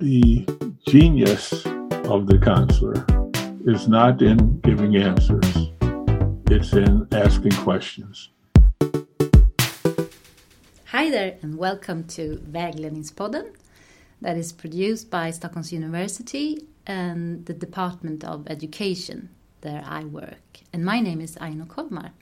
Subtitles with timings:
[0.00, 0.46] The
[0.88, 1.52] genius
[2.06, 3.04] of the counselor
[3.66, 5.70] is not in giving answers,
[6.46, 8.30] it's in asking questions.
[10.86, 13.52] Hi there, and welcome to Vägledningspodden
[14.22, 19.28] that is produced by Stockholms University and the Department of Education,
[19.60, 20.60] there I work.
[20.72, 22.12] And my name is Aino Kolmar.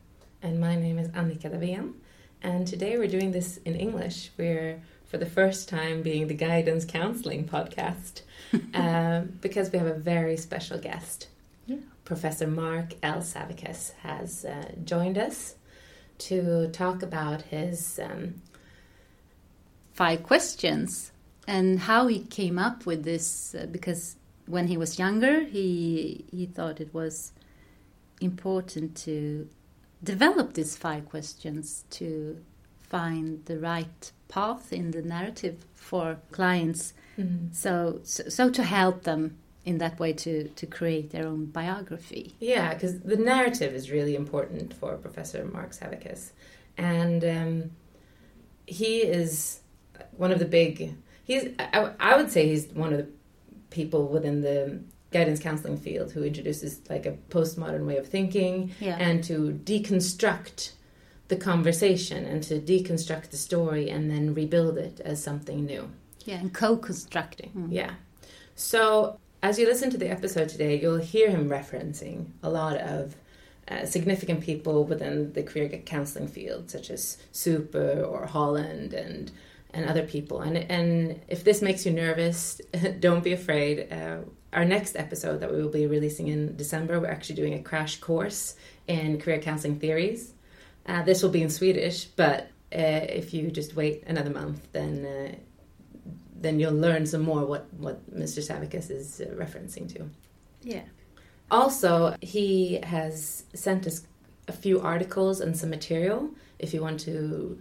[0.43, 1.95] And my name is Annika Davén.
[2.43, 4.31] And today we're doing this in English.
[4.37, 8.23] We're, for the first time, being the guidance counseling podcast
[8.75, 11.29] um, because we have a very special guest.
[11.67, 11.77] Yeah.
[12.05, 13.19] Professor Mark L.
[13.19, 15.57] Savickas has uh, joined us
[16.19, 18.41] to talk about his um,
[19.99, 21.11] Five questions
[21.49, 24.15] and how he came up with this uh, because
[24.47, 27.33] when he was younger he he thought it was
[28.21, 29.49] important to
[30.03, 32.39] develop these five questions to
[32.81, 36.93] find the right path in the narrative for clients.
[37.53, 42.37] So, so so to help them in that way to to create their own biography.
[42.39, 46.31] Yeah, because the narrative is really important for Professor Mark Savickas.
[46.77, 47.71] And um,
[48.67, 49.61] he is
[50.17, 50.95] one of the big,
[51.25, 53.09] he's, I, I would say he's one of the
[53.71, 58.97] people within the guidance counseling field who introduces like a postmodern way of thinking Yeah.
[58.99, 60.73] and to deconstruct
[61.29, 65.91] the conversation and to deconstruct the story and then rebuild it as something new.
[66.25, 67.69] yeah and co-constructing Mm.
[67.73, 67.93] Yeah.
[68.55, 73.15] So as you listen to the episode today, you'll hear him referencing a lot of
[73.69, 79.31] uh, significant people within the career counseling field, such as Super or Holland and
[79.75, 80.41] and other people.
[80.41, 82.61] And and if this makes you nervous,
[83.01, 83.87] don't be afraid.
[83.93, 84.19] Uh,
[84.53, 88.01] our next episode that we will be releasing in December, we're actually doing a crash
[88.01, 90.33] course in career counseling theories.
[90.87, 95.05] Uh, this will be in Swedish, but uh, if you just wait another month, then
[95.05, 95.35] uh,
[96.41, 98.41] then you'll learn some more what what Mr.
[98.41, 100.09] Savickas is uh, referencing to.
[100.63, 100.85] yeah
[101.51, 104.07] Also, he has sent us
[104.47, 107.59] a few articles and some material if you want to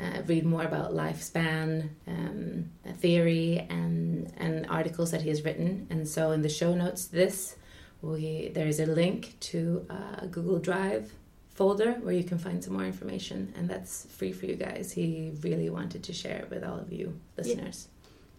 [0.00, 5.86] uh, read more about lifespan um, theory and and articles that he has written.
[5.90, 7.56] And so, in the show notes, this
[8.02, 11.12] we there is a link to a Google Drive
[11.50, 14.92] folder where you can find some more information, and that's free for you guys.
[14.92, 17.88] He really wanted to share it with all of you listeners.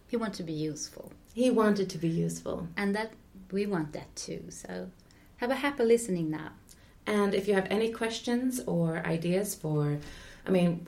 [0.08, 2.66] he wants to be useful He wanted to be useful.
[2.76, 3.10] and that
[3.52, 4.72] we want that too so
[5.36, 6.50] have a happy listening now
[7.06, 9.98] And if you have any questions or ideas for,
[10.46, 10.86] I mean,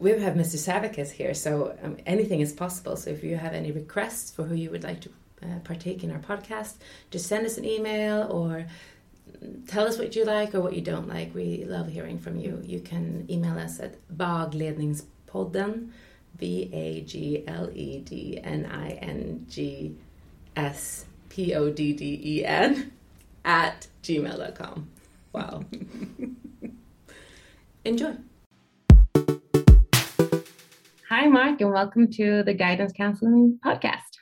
[0.00, 0.56] we have Mr.
[0.56, 2.96] Savickas here, so um, anything is possible.
[2.96, 5.10] So if you have any requests for who you would like to
[5.42, 6.76] uh, partake in our podcast,
[7.10, 8.66] just send us an email or
[9.68, 11.34] tell us what you like or what you don't like.
[11.34, 12.62] We love hearing from you.
[12.64, 15.90] You can email us at bagledningspodden,
[16.38, 19.94] B A G L E D N I N G
[20.56, 22.90] S P O D D E N
[23.44, 24.88] at gmail.com.
[25.34, 25.64] Wow.
[27.84, 28.16] Enjoy.
[31.12, 34.12] Hi, Mark, and welcome to the Guidance Counseling Podcast.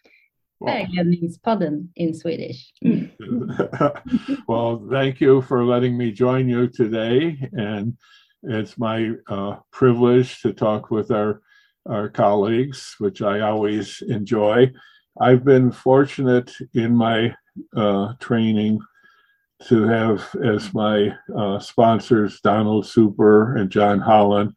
[0.59, 2.73] Well, Vägledningspodden in Swedish.
[4.49, 7.47] well, thank you for letting me join you today.
[7.53, 7.99] And
[8.43, 11.43] it's my uh, privilege to talk with our,
[11.85, 14.73] our colleagues, which I always enjoy.
[15.21, 17.35] I've been fortunate in my
[17.77, 18.81] uh, training
[19.65, 24.55] to have as my uh, sponsors Donald Super and John Holland.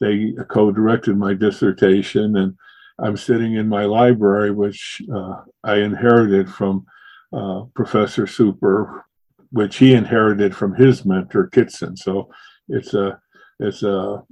[0.00, 2.54] They co directed my dissertation, and
[2.98, 6.86] I'm sitting in my library, which uh, I inherited from
[7.32, 9.04] uh, Professor Super,
[9.50, 11.96] which he inherited from his mentor Kitson.
[11.96, 12.30] So
[12.68, 13.20] it's a
[13.58, 14.22] it's a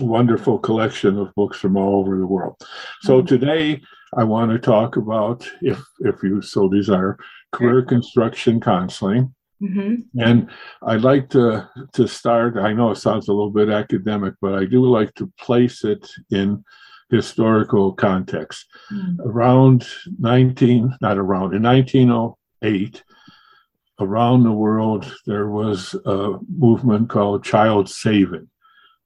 [0.00, 2.56] wonderful collection of books from all over the world.
[3.02, 3.80] So today
[4.16, 7.18] I want to talk about, if if you so desire,
[7.52, 9.34] career construction counseling.
[9.62, 10.18] Mm-hmm.
[10.20, 10.50] And
[10.82, 12.56] I'd like to to start.
[12.56, 16.10] I know it sounds a little bit academic, but I do like to place it
[16.30, 16.64] in
[17.10, 18.66] historical context.
[19.24, 19.86] Around
[20.18, 23.02] 19, not around, in 1908,
[24.00, 28.48] around the world, there was a movement called child saving,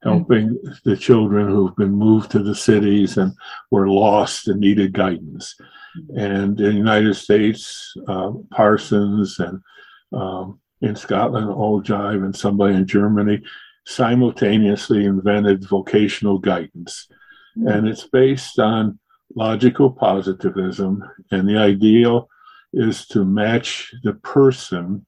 [0.02, 3.32] helping the children who've been moved to the cities and
[3.70, 5.56] were lost and needed guidance.
[6.16, 9.60] And in the United States, uh, Parsons and
[10.14, 13.42] um, in Scotland, Ogive, and somebody in Germany
[13.86, 17.08] simultaneously invented vocational guidance.
[17.56, 18.98] And it's based on
[19.34, 21.02] logical positivism.
[21.30, 22.28] And the ideal
[22.72, 25.06] is to match the person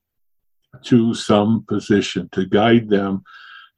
[0.85, 3.23] to some position, to guide them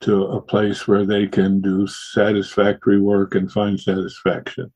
[0.01, 4.73] to a place where they can do satisfactory work and find satisfaction.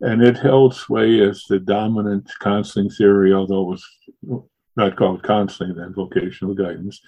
[0.00, 3.80] And it held sway as the dominant counseling theory, although it
[4.26, 7.00] was not called counseling then, vocational guidance,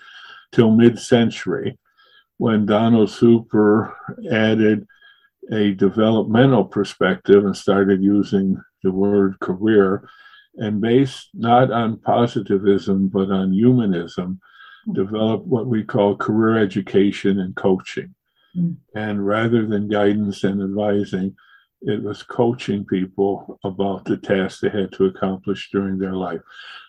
[0.53, 1.79] till mid century
[2.39, 3.97] when Donald Super
[4.31, 4.87] added
[5.51, 10.09] a developmental perspective and started using the word career
[10.57, 14.41] and based not on positivism but on humanism
[14.93, 18.15] developed what we call career education and coaching
[18.57, 18.77] mm.
[18.95, 21.35] and rather than guidance and advising
[21.83, 26.41] it was coaching people about the tasks they had to accomplish during their life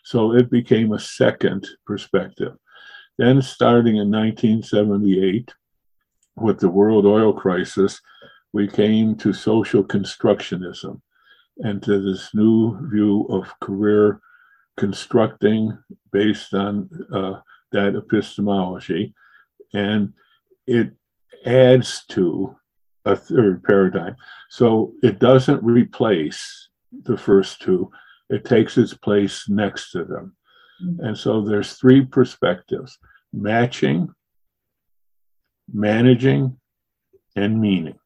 [0.04, 2.54] so it became a second perspective
[3.18, 5.54] then starting in 1978
[6.36, 8.00] with the world oil crisis
[8.54, 11.02] we came to social constructionism
[11.60, 14.22] and to this new view of career
[14.78, 15.78] constructing
[16.12, 17.40] based on uh,
[17.72, 19.14] that epistemology.
[19.74, 20.14] And
[20.66, 20.92] it
[21.46, 22.56] adds to
[23.08, 24.16] a third paradigm.
[24.50, 26.70] So it doesn't replace
[27.04, 27.92] the first two,
[28.30, 30.36] it takes its place next to them.
[30.84, 31.06] Mm-hmm.
[31.06, 32.98] And so there's three perspectives
[33.34, 34.10] matching,
[35.72, 36.58] managing,
[37.36, 37.98] and meaning.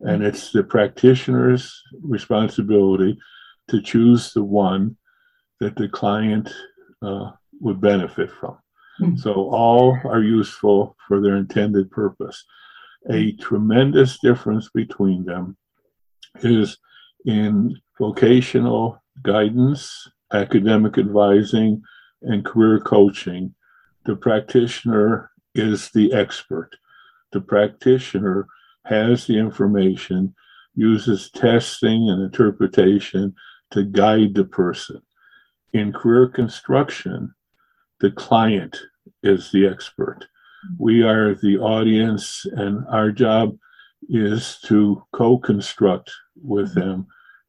[0.00, 3.18] And it's the practitioner's responsibility
[3.68, 4.96] to choose the one
[5.60, 6.52] that the client
[7.02, 7.30] uh,
[7.60, 8.58] would benefit from.
[9.00, 9.16] Mm-hmm.
[9.16, 12.44] So all are useful for their intended purpose.
[13.08, 13.42] A mm-hmm.
[13.42, 15.56] tremendous difference between them
[16.42, 16.78] is
[17.24, 21.82] in vocational guidance, academic advising,
[22.22, 23.54] and career coaching.
[24.04, 26.70] The practitioner is the expert.
[27.32, 28.46] The practitioner
[28.84, 30.34] has the information,
[30.74, 33.34] uses testing and interpretation
[33.70, 35.00] to guide the person.
[35.72, 37.34] In career construction,
[38.00, 38.78] the client
[39.22, 40.26] is the expert.
[40.78, 43.56] We are the audience, and our job
[44.08, 46.10] is to co construct
[46.42, 46.80] with mm-hmm.
[46.80, 47.06] them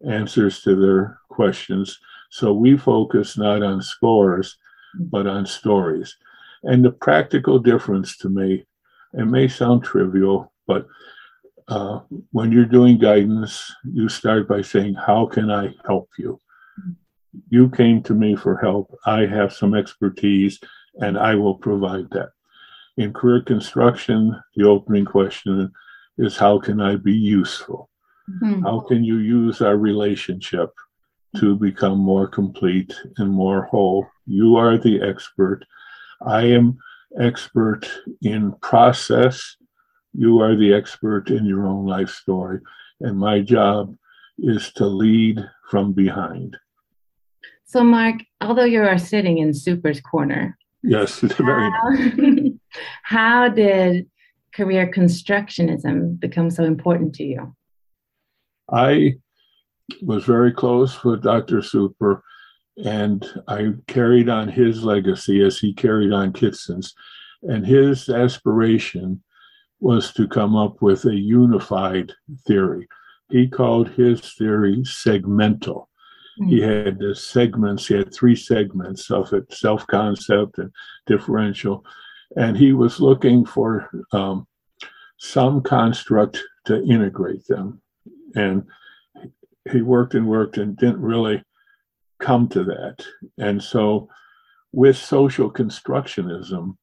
[0.08, 2.00] answers to their questions.
[2.30, 4.58] So we focus not on scores,
[4.96, 5.06] mm-hmm.
[5.10, 6.16] but on stories.
[6.64, 8.66] And the practical difference to me,
[9.14, 10.88] it may sound trivial, but
[11.68, 12.02] uh,
[12.32, 16.40] when you're doing guidance, you start by saying, How can I help you?
[16.80, 16.92] Mm-hmm.
[17.50, 18.94] You came to me for help.
[19.06, 20.60] I have some expertise
[20.96, 22.30] and I will provide that.
[22.98, 25.72] In career construction, the opening question
[26.18, 27.90] is How can I be useful?
[28.30, 28.64] Mm-hmm.
[28.64, 30.72] How can you use our relationship
[31.38, 34.08] to become more complete and more whole?
[34.26, 35.66] You are the expert.
[36.26, 36.78] I am
[37.20, 37.90] expert
[38.22, 39.58] in process
[40.18, 42.62] you are the expert in your own life story,
[43.02, 43.96] and my job
[44.38, 45.40] is to lead
[45.70, 46.56] from behind.
[47.66, 52.50] So, Mark, although you are sitting in Super's corner, yes, very how,
[53.04, 54.08] how did
[54.54, 57.56] career constructionism become so important to you?
[58.72, 59.16] I
[60.02, 61.62] was very close with Dr.
[61.62, 62.24] Super,
[62.84, 66.94] and I carried on his legacy as he carried on Kitson's.
[67.44, 69.22] And his aspiration
[69.80, 72.12] was to come up with a unified
[72.48, 72.88] theory.
[73.30, 75.86] He called his theory segmental.
[76.40, 76.50] Mm-hmm.
[76.50, 80.72] He had segments, he had three segments of it self concept and
[81.06, 81.86] differential.
[82.36, 84.48] And he was looking for um,
[85.18, 87.82] some construct to integrate them.
[88.36, 88.64] And
[89.72, 91.44] he worked and worked and didn't really
[92.20, 93.06] come to that.
[93.38, 94.10] And so,
[94.74, 96.76] with social constructionism,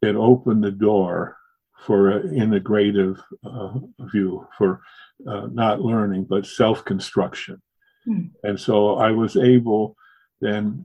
[0.00, 1.36] it opened the door
[1.84, 3.78] for an integrative uh,
[4.12, 4.80] view for
[5.26, 7.60] uh, not learning but self-construction
[8.04, 8.26] hmm.
[8.42, 9.96] and so i was able
[10.40, 10.84] then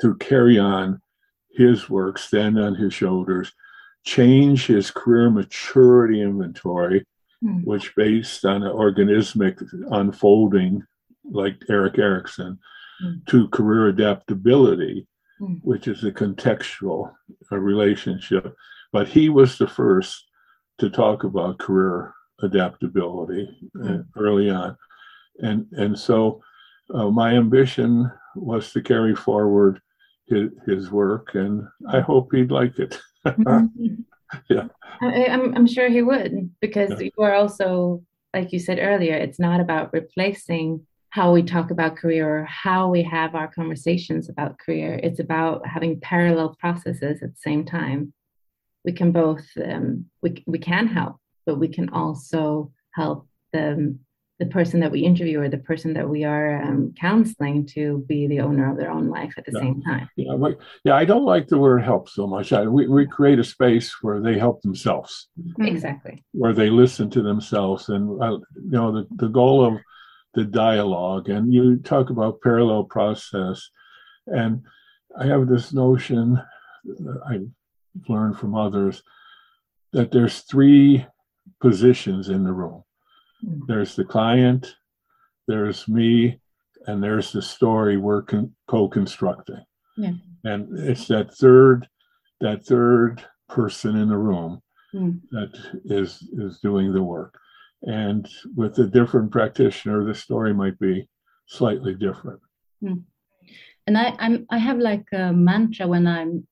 [0.00, 1.00] to carry on
[1.52, 3.52] his work stand on his shoulders
[4.04, 7.04] change his career maturity inventory
[7.40, 7.60] hmm.
[7.64, 10.82] which based on an organismic unfolding
[11.30, 12.58] like erik erikson
[13.00, 13.14] hmm.
[13.26, 15.06] to career adaptability
[15.38, 15.54] hmm.
[15.62, 17.12] which is a contextual
[17.50, 18.54] uh, relationship
[18.92, 20.26] but he was the first
[20.78, 24.00] to talk about career adaptability mm-hmm.
[24.20, 24.76] early on.
[25.38, 26.42] And, and so
[26.92, 29.80] uh, my ambition was to carry forward
[30.26, 32.98] his, his work, and I hope he'd like it.
[34.48, 34.68] yeah.
[35.00, 37.08] I, am I'm, I'm sure he would, because yeah.
[37.16, 38.02] you are also,
[38.34, 42.88] like you said earlier, it's not about replacing how we talk about career or how
[42.88, 44.98] we have our conversations about career.
[45.02, 48.14] It's about having parallel processes at the same time
[48.84, 53.96] we can both um, we, we can help but we can also help the
[54.42, 58.26] the person that we interview or the person that we are um, counseling to be
[58.26, 59.60] the owner of their own life at the Yeah.
[59.60, 60.08] same time.
[60.16, 62.52] Yeah, but, yeah, I don't like the word help so much.
[62.52, 65.28] I, we, we create a space where they help themselves,
[65.60, 66.24] Exactly.
[66.32, 67.88] where they listen to themselves.
[67.88, 69.74] And, uh, you know, the, the goal of
[70.34, 73.70] the dialogue, and you talk about parallel process.
[74.26, 74.62] And
[75.16, 76.42] I have this notion
[76.84, 77.48] that I've
[78.08, 79.04] learned from others
[79.92, 81.06] that there's three
[81.60, 82.82] positions in the room.
[83.42, 84.74] There's the client,
[85.48, 86.38] there's me,
[86.86, 89.62] and there's the story we're con- co-constructing.
[89.96, 90.12] Yeah.
[90.44, 91.88] And it's that third,
[92.40, 94.60] that third person in the room
[94.94, 95.22] Mm.
[95.30, 95.52] that
[95.86, 97.38] is is doing the work.
[97.80, 101.08] And with a different practitioner, the story might be
[101.46, 102.40] slightly different.
[103.86, 106.46] and I, I'm I have like a mantra when I'm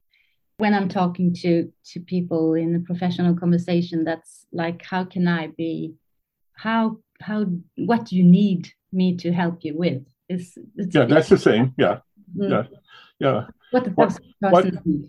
[0.57, 5.49] when I'm talking to to people in a professional conversation that's like how can I
[5.49, 5.95] be
[6.65, 8.63] how how what do you need
[8.93, 10.57] me to help you with is
[10.95, 11.75] Yeah, that's the same.
[11.79, 11.99] Yeah,
[12.37, 12.51] Mm.
[12.51, 12.65] yeah,
[13.25, 14.21] yeah, what the what-
[14.53, 14.67] what-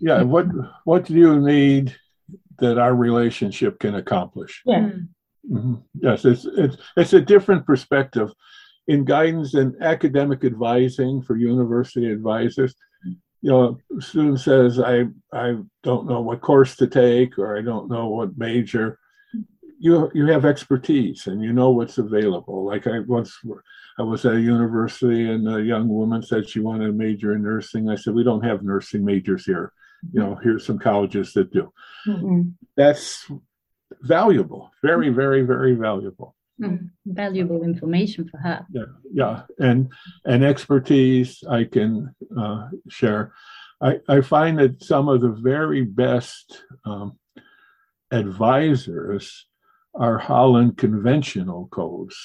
[0.08, 0.22] yeah.
[0.34, 0.46] What
[0.84, 1.84] what do you need
[2.58, 4.62] that our relationship can accomplish?
[4.66, 4.80] Yeah.
[4.80, 5.08] Mm.
[5.50, 5.82] Mhm.
[6.06, 8.28] Yes, it's it's it's a different perspective
[8.92, 12.74] in guidance and academic advising for university advisors.
[13.44, 14.96] You know, a student says, "I
[15.32, 15.46] I
[15.82, 18.98] don't know what course to take, or I don't know what major."
[19.82, 22.64] You you have expertise and you know what's available.
[22.64, 23.36] Like I once
[23.98, 27.42] I was at a university and a young woman said she wanted a major in
[27.42, 27.88] nursing.
[27.88, 29.72] I said, "We don't have nursing majors here.
[30.12, 31.72] You know, here's some colleges that do."
[32.06, 32.52] Mm.
[32.76, 33.28] That's
[34.02, 36.36] valuable, very, very, very valuable.
[36.60, 36.90] Mm.
[37.06, 39.90] valuable information for her Yeah, yeah, and
[40.24, 43.32] and expertise I can uh, share.
[43.80, 47.18] I I find that some of the very best um,
[48.12, 49.46] advisors
[49.94, 52.16] are Holland conventional codes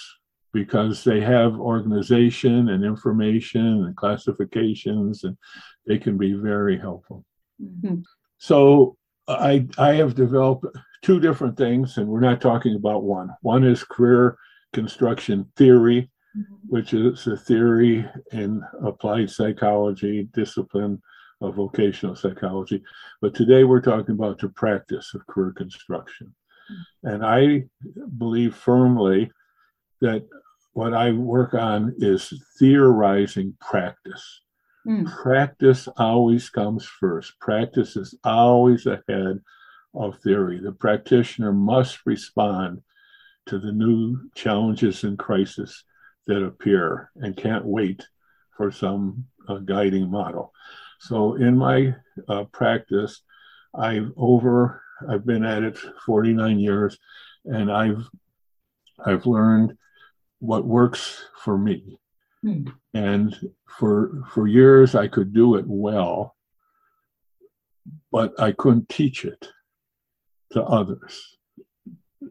[0.53, 5.38] because they have organization and information and classifications, and
[5.86, 7.25] they can be very helpful.
[7.62, 8.03] Mhm.
[8.38, 8.97] So
[9.27, 10.65] I I have developed
[11.01, 13.29] two different things, and we're not talking about one.
[13.41, 14.38] One is career
[14.74, 16.09] construction theory,
[16.69, 21.01] which is a theory in applied psychology, discipline
[21.41, 22.83] of vocational psychology.
[23.21, 26.33] But today we're talking about the practice of career construction.
[27.03, 27.65] And I
[28.17, 29.31] believe firmly
[30.01, 30.27] that
[30.74, 34.41] what I work on is theorizing practice.
[34.88, 35.12] Mm.
[35.21, 37.39] Practice always comes first.
[37.39, 39.39] Practice is always ahead
[39.93, 40.59] of theory.
[40.59, 42.81] The practitioner must respond
[43.47, 45.83] to the new challenges and crises
[46.27, 48.05] that appear and can't wait
[48.55, 50.53] for some uh, guiding model.
[51.00, 51.95] So in my
[52.27, 53.21] uh, practice,
[53.74, 56.97] I've over I've been at it 49 years,
[57.45, 58.07] and I've
[59.05, 59.77] I've learned
[60.39, 61.99] what works for me.
[62.41, 62.67] Hmm.
[62.93, 63.35] And
[63.67, 66.35] for for years I could do it well,
[68.11, 69.47] but I couldn't teach it
[70.51, 71.37] to others.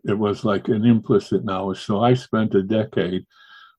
[0.05, 1.85] It was like an implicit knowledge.
[1.85, 3.27] So I spent a decade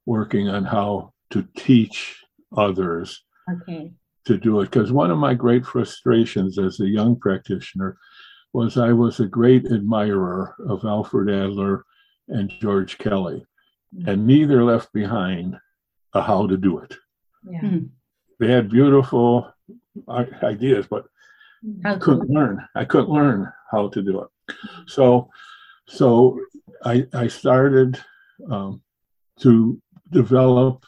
[0.06, 2.24] working on how to teach
[2.56, 3.92] others okay
[4.28, 4.66] to do it.
[4.66, 7.98] Because one of my great frustrations as a young practitioner
[8.58, 11.86] was I was a great admirer of Alfred Adler
[12.28, 13.46] and George Kelly,
[14.08, 15.56] and neither left behind
[16.14, 16.96] a how to do it.
[17.48, 17.62] Yeah.
[17.62, 17.90] Mm.
[18.40, 19.54] They had beautiful
[20.42, 21.06] ideas, but
[21.86, 22.68] I couldn't learn.
[22.74, 24.56] I couldn't learn how to do it.
[24.88, 25.30] So,
[25.88, 26.40] so
[26.84, 28.02] I I started
[28.50, 28.82] um,
[29.42, 29.80] to
[30.12, 30.84] develop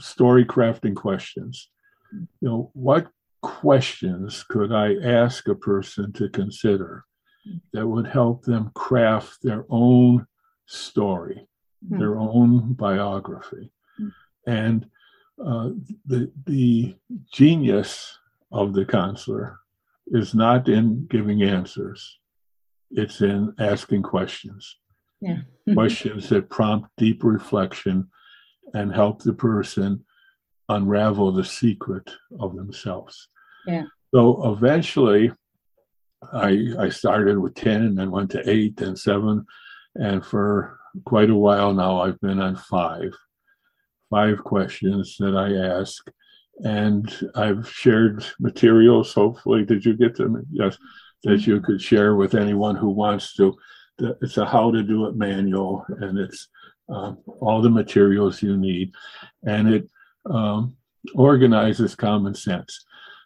[0.00, 1.70] story crafting questions.
[2.40, 3.06] You know, what
[3.44, 7.04] questions could I ask a person to consider
[7.74, 10.26] that would help them craft their own
[10.66, 11.46] story,
[11.88, 11.98] Hmm.
[11.98, 14.08] their own biography, Hmm.
[14.46, 14.86] and
[15.50, 15.70] uh,
[16.06, 16.96] the the
[17.32, 18.18] genius
[18.52, 19.58] of the counselor
[20.06, 22.00] is not in giving answers
[23.02, 24.62] it's in asking questions
[25.20, 25.40] Yeah.
[25.74, 27.96] questions that prompt deep reflection
[28.74, 30.04] and help the person
[30.68, 32.08] unravel the secret
[32.38, 33.28] of themselves
[33.66, 33.84] Yeah.
[34.14, 35.32] so eventually
[36.32, 39.44] i i started with 10 and then went to 8 and 7
[39.96, 43.12] and for quite a while now i've been on 5
[44.10, 46.04] five questions that i ask
[46.60, 49.12] and I've shared materials.
[49.12, 50.44] Hopefully, did you get them?
[50.50, 50.78] Yes,
[51.24, 53.56] that you could share with anyone who wants to.
[53.98, 56.48] It's a how to do it manual, and it's
[56.88, 58.92] um, all the materials you need,
[59.44, 59.88] and it
[60.26, 60.76] um,
[61.14, 62.84] organizes common sense.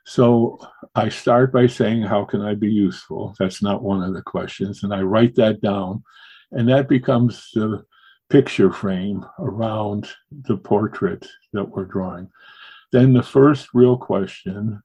[0.09, 0.59] So
[0.95, 4.83] I start by saying, "How can I be useful?" That's not one of the questions,
[4.83, 6.03] and I write that down,
[6.50, 7.85] and that becomes the
[8.31, 12.31] picture frame around the portrait that we're drawing.
[12.91, 14.83] Then the first real question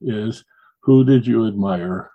[0.00, 0.44] is
[0.84, 2.12] who did you admire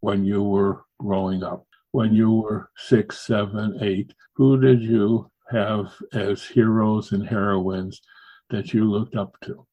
[0.00, 1.66] when you were growing up?
[1.92, 8.02] When you were six, seven, eight, who did you have as heroes and heroines
[8.50, 9.66] that you looked up to?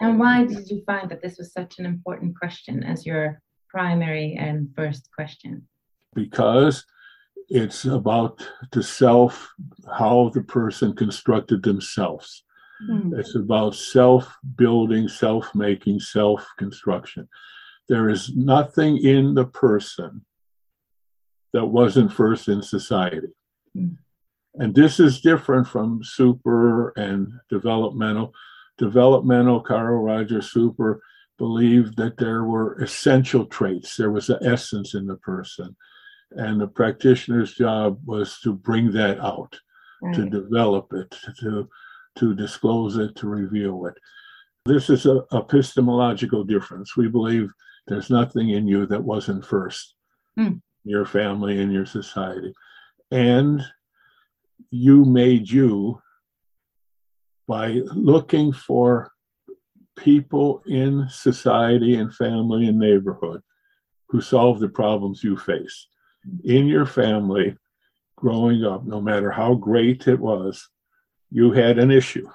[0.00, 4.36] And why did you find that this was such an important question as your primary
[4.38, 5.66] and first question?
[6.14, 6.84] Because
[7.48, 9.52] it's about the self,
[9.98, 12.44] how the person constructed themselves.
[12.88, 13.18] Mm.
[13.18, 17.28] It's about self building, self making, self construction.
[17.88, 20.24] There is nothing in the person
[21.52, 23.28] that wasn't first in society.
[23.76, 23.96] Mm.
[24.54, 28.32] And this is different from super and developmental.
[28.78, 31.00] Developmental, Carl Rogers, super
[31.38, 35.76] believed that there were essential traits, there was an essence in the person.
[36.32, 39.58] And the practitioner's job was to bring that out,
[40.02, 40.14] right.
[40.14, 41.68] to develop it, to
[42.16, 43.94] to disclose it, to reveal it.
[44.64, 46.96] This is a epistemological difference.
[46.96, 47.50] We believe
[47.86, 49.94] there's nothing in you that wasn't first,
[50.38, 50.60] mm.
[50.84, 52.52] your family and your society.
[53.10, 53.62] And
[54.70, 56.00] you made you
[57.46, 59.12] by looking for
[59.96, 63.42] people in society and family and neighborhood
[64.08, 65.88] who solve the problems you face.
[66.44, 67.56] In your family,
[68.16, 70.68] growing up, no matter how great it was,
[71.30, 72.28] you had an issue.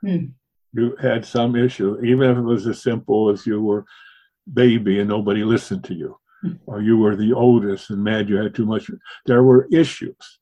[0.00, 0.26] Hmm.
[0.74, 3.84] You had some issue, even if it was as simple as you were
[4.52, 6.52] baby and nobody listened to you, hmm.
[6.66, 8.90] or you were the oldest and mad you had too much.
[9.26, 10.38] There were issues.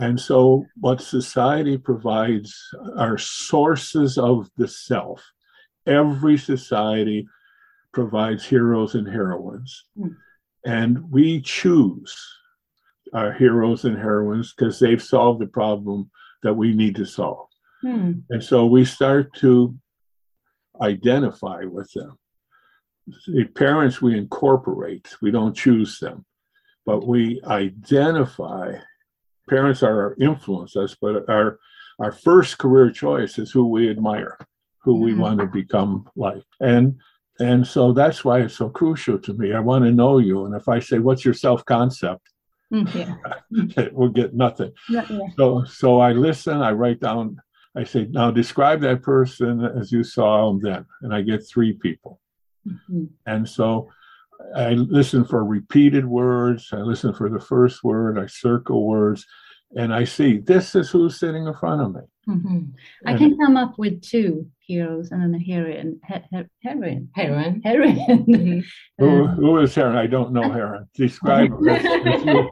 [0.00, 2.56] And so, what society provides
[2.96, 5.24] are sources of the self.
[5.86, 7.26] Every society
[7.92, 9.84] provides heroes and heroines.
[9.98, 10.16] Mm.
[10.64, 12.16] And we choose
[13.12, 16.10] our heroes and heroines because they've solved the problem
[16.42, 17.48] that we need to solve.
[17.82, 18.12] Hmm.
[18.28, 19.74] And so we start to
[20.80, 22.18] identify with them.
[23.26, 26.24] The parents we incorporate, we don't choose them,
[26.86, 28.74] but we identify.
[29.50, 31.58] Parents are our influence us, but our
[31.98, 34.38] our first career choice is who we admire,
[34.78, 35.20] who we hmm.
[35.20, 36.42] want to become like.
[36.60, 36.98] And
[37.40, 39.52] and so that's why it's so crucial to me.
[39.52, 40.44] I want to know you.
[40.44, 42.22] And if I say, What's your self concept?
[42.72, 43.88] Mm, yeah.
[43.92, 44.72] we'll get nothing.
[44.88, 45.26] Yeah, yeah.
[45.36, 47.40] So so I listen, I write down,
[47.74, 50.86] I say, now describe that person as you saw them then.
[51.02, 52.20] And I get three people.
[52.68, 53.06] Mm-hmm.
[53.26, 53.88] And so
[54.56, 59.26] I listen for repeated words, I listen for the first word, I circle words,
[59.76, 62.00] and I see this is who's sitting in front of me.
[62.28, 62.58] Mm-hmm.
[63.06, 66.00] I can come up with two heroes and then a heroine.
[66.04, 67.08] Her, heroine.
[67.14, 67.60] Heroine.
[67.64, 67.96] Heroine.
[68.06, 68.60] Mm-hmm.
[68.98, 69.96] who, who is Heron?
[69.96, 70.88] I don't know Heron.
[70.94, 72.48] Describe her.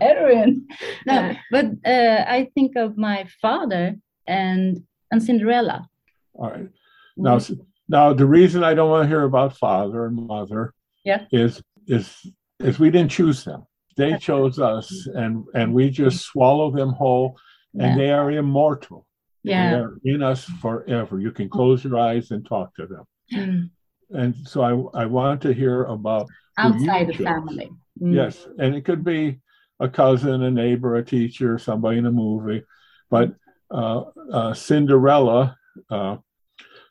[0.00, 0.66] heroine.
[1.06, 5.88] No, but uh, I think of my father and and Cinderella.
[6.34, 6.68] All right.
[7.16, 7.62] Now, mm-hmm.
[7.88, 10.72] now the reason I don't want to hear about father and mother
[11.04, 11.24] yeah.
[11.30, 13.64] is is is we didn't choose them.
[13.96, 17.36] They chose us, and and we just swallow them whole,
[17.74, 17.96] and yeah.
[17.96, 19.06] they are immortal.
[19.42, 21.20] Yeah, they are in us forever.
[21.20, 23.04] You can close your eyes and talk to them.
[23.32, 23.70] Mm.
[24.10, 26.26] And so I I want to hear about
[26.58, 27.70] outside the family.
[28.00, 28.14] Mm.
[28.14, 29.40] Yes, and it could be
[29.80, 32.64] a cousin, a neighbor, a teacher, somebody in a movie,
[33.10, 33.34] but
[33.70, 35.56] uh, uh, Cinderella.
[35.90, 36.16] Uh,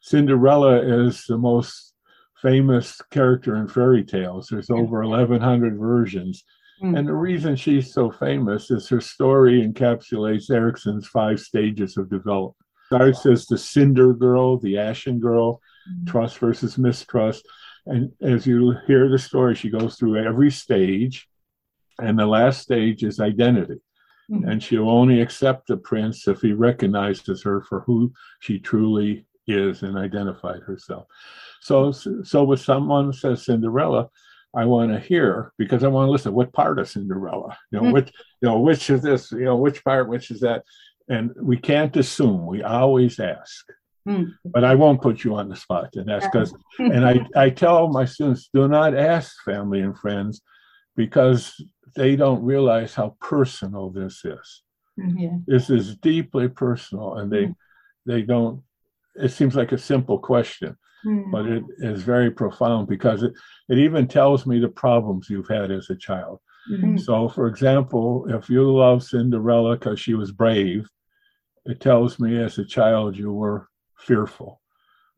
[0.02, 1.93] Cinderella is the most
[2.44, 4.50] famous character in fairy tales.
[4.50, 6.44] There's over 1,100 versions.
[6.84, 7.00] Mm.
[7.00, 12.58] And the reason she's so famous is her story encapsulates Erikson's five stages of development.
[12.88, 16.06] Starts as the Cinder Girl, the Ashen Girl, mm.
[16.06, 17.48] trust versus mistrust.
[17.86, 21.28] And as you hear the story, she goes through every stage.
[22.00, 23.80] And the last stage is identity.
[24.30, 24.52] Mm.
[24.52, 29.84] And she'll only accept the prince if he recognizes her for who she truly is
[29.84, 31.08] and identified herself.
[31.62, 34.10] So, so with someone says Cinderella,
[34.56, 36.34] I want to hear because I want to listen.
[36.34, 37.58] What part of Cinderella?
[37.72, 39.32] You know, mm which you know, which is this?
[39.32, 40.08] You know, which part?
[40.08, 40.64] Which is that?
[41.10, 42.46] And we can't assume.
[42.46, 43.66] We always ask.
[44.08, 46.54] mm But I won't put you on the spot and ask because.
[46.80, 50.42] and I I tell my students, do not ask family and friends
[50.96, 51.56] because
[51.96, 54.64] they don't realize how personal this is.
[55.00, 55.38] Hmm, yeah.
[55.48, 57.56] This is deeply personal, and they mm
[58.06, 58.62] they don't.
[59.16, 61.32] It seems like a simple question, mm.
[61.32, 63.34] but it is very profound because it,
[63.70, 66.40] it even tells me the problems you've had as a child.
[66.72, 66.98] Mm-hmm.
[66.98, 70.88] So, for example, if you love Cinderella because she was brave,
[71.66, 74.62] it tells me as a child you were fearful.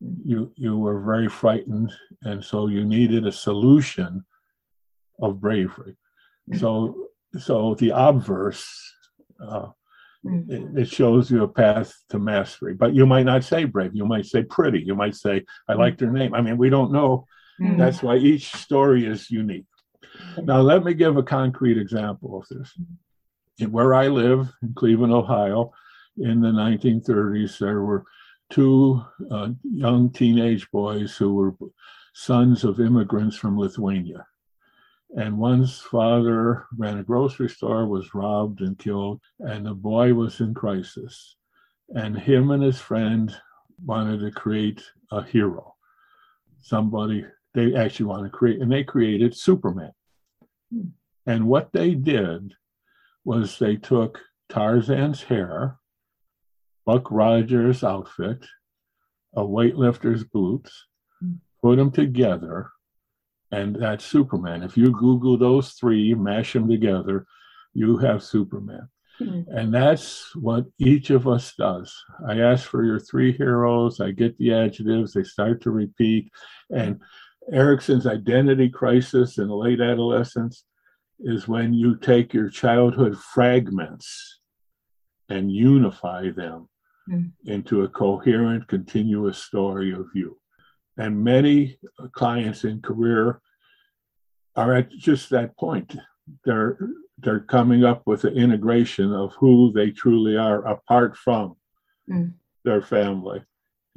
[0.02, 1.92] You you were very frightened,
[2.24, 4.26] and so you needed a solution
[5.22, 5.96] of bravery.
[6.50, 6.60] Mm-hmm.
[6.60, 8.68] So so the obverse
[9.42, 9.68] uh,
[10.26, 10.50] Mm.
[10.50, 12.74] It, it shows you a path to mastery.
[12.74, 13.92] But you might not say brave.
[13.94, 14.82] You might say pretty.
[14.82, 16.34] You might say, I like their name.
[16.34, 17.28] I mean, we don't know.
[17.62, 17.78] Mm.
[17.78, 19.66] That's why each story is unique.
[20.42, 22.74] Now, let me give a concrete example of this.
[23.60, 25.72] In where I live in Cleveland, Ohio,
[26.18, 28.04] in the 1930s, there were
[28.50, 31.54] two uh, young teenage boys who were
[32.14, 34.26] sons of immigrants from Lithuania.
[35.16, 40.42] And one's father ran a grocery store, was robbed and killed, and the boy was
[40.42, 41.38] in crisis.
[41.96, 43.34] And him and his friend
[43.86, 45.76] wanted to create a hero,
[46.62, 49.94] somebody they actually want to create, and they created Superman.
[51.26, 52.54] And what they did
[53.24, 55.78] was they took Tarzan's hair,
[56.86, 58.46] Buck Rogers' outfit,
[59.34, 60.86] a weightlifter's boots,
[61.62, 62.70] put them together,
[63.52, 64.64] and that's Superman.
[64.64, 67.26] If you Google those three, mash them together,
[67.74, 68.90] you have Superman.
[69.18, 69.42] Hmm.
[69.48, 71.96] And that's what each of us does.
[72.28, 76.30] I ask for your three heroes, I get the adjectives, they start to repeat.
[76.70, 77.02] And
[77.52, 80.66] Erikson's identity crisis in late adolescence
[81.20, 84.40] is when you take your childhood fragments
[85.30, 86.68] and unify them
[87.08, 87.34] Mm.
[87.46, 90.40] into a coherent, continuous story of you.
[90.98, 91.78] And many
[92.14, 93.42] clients in career
[94.56, 95.96] are at just that point.
[96.46, 96.78] They're
[97.20, 101.56] they're coming up with the integration of who they truly are apart from
[102.10, 102.34] Mm.
[102.64, 103.44] their family.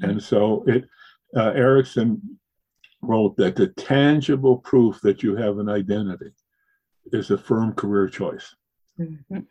[0.00, 0.88] And so it
[1.36, 2.38] uh, Erikson
[3.02, 6.30] wrote that the tangible proof that you have an identity
[7.12, 8.54] is a firm career choice.
[8.98, 9.46] Mhm.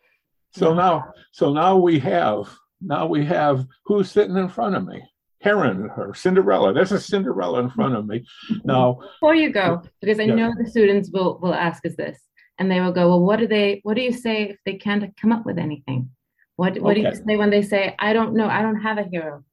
[0.50, 5.02] So now, so now we have, now we have who's sitting in front of me?
[5.40, 6.72] Heron or Cinderella.
[6.72, 8.24] There's a Cinderella in front of me.
[8.64, 10.34] Now, Before you go, because I Yeah.
[10.34, 12.18] know the students will will ask us this,
[12.58, 13.80] and they will go, "Well, what do they?
[13.84, 16.10] What do you say if they can't come up with anything?
[16.56, 19.04] What What do you say when they say, I don't know, I don't have a
[19.04, 19.44] hero,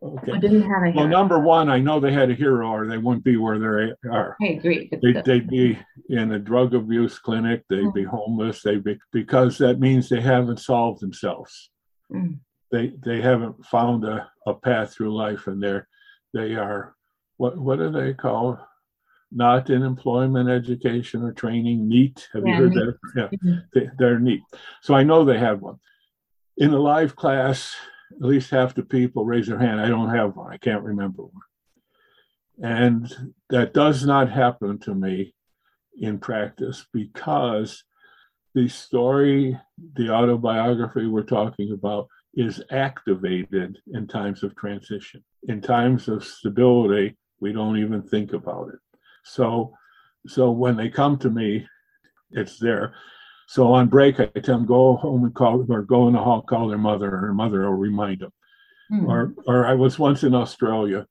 [0.00, 0.32] okay.
[0.32, 2.86] I didn't have a hero?" Well, number one, I know they had a hero or
[2.86, 4.36] they wouldn't be where they are.
[4.40, 4.88] I agree.
[5.02, 5.76] They, they'd be
[6.10, 10.60] in a drug abuse clinic, they'd be homeless, they'd be, because that means they haven't
[10.60, 11.70] solved themselves.
[12.12, 12.38] Mm.
[12.74, 15.86] They, they haven't found a, a path through life and they're,
[16.32, 16.96] they are,
[17.36, 18.58] what, what do they call?
[19.30, 22.28] Not in employment, education or training, NEET.
[22.32, 22.84] Have you heard NEET.
[22.84, 22.98] that?
[23.16, 23.62] Yeah, Mhm.
[23.72, 24.40] they, they're NEET.
[24.82, 25.76] So I know they have one.
[26.56, 27.76] In a live class,
[28.10, 29.80] at least half the people raise their hand.
[29.80, 30.52] I don't have one.
[30.52, 31.42] I can't remember one.
[32.60, 35.32] And that does not happen to me
[35.96, 37.84] in practice because
[38.52, 39.56] the story,
[39.94, 45.22] the autobiography we're talking about, is activated in times of transition.
[45.48, 48.78] In times of stability, we don't even think about it.
[49.24, 49.74] So,
[50.26, 51.66] so when they come to me,
[52.30, 52.94] it's there.
[53.46, 56.42] So on break, I tell them go home and call, or go in the hall,
[56.42, 58.32] call their mother, and her mother will remind them.
[58.90, 59.08] Mm.
[59.08, 61.06] Or, or I was once in Australia,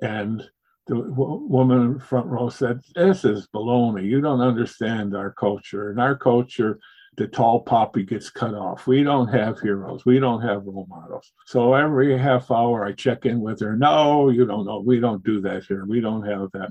[0.00, 0.42] and
[0.86, 4.04] the w- woman in the front row said, "This is baloney.
[4.04, 5.90] You don't understand our culture.
[5.90, 6.78] And our culture,
[7.16, 8.86] the tall poppy gets cut off.
[8.86, 10.06] We don't have heroes.
[10.06, 11.30] We don't have role models.
[11.46, 13.76] So every half hour, I check in with her.
[13.76, 14.80] No, you don't know.
[14.80, 15.84] We don't do that here.
[15.84, 16.70] We don't have that.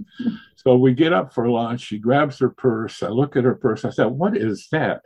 [0.56, 1.82] So we get up for lunch.
[1.82, 3.04] She grabs her purse.
[3.04, 3.86] I look at her purse.
[3.86, 5.04] I said, "What is that?"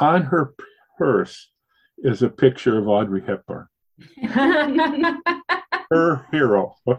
[0.00, 0.54] On her
[0.96, 1.50] purse
[1.98, 3.68] is a picture of Audrey Hepburn,
[5.92, 6.76] her hero.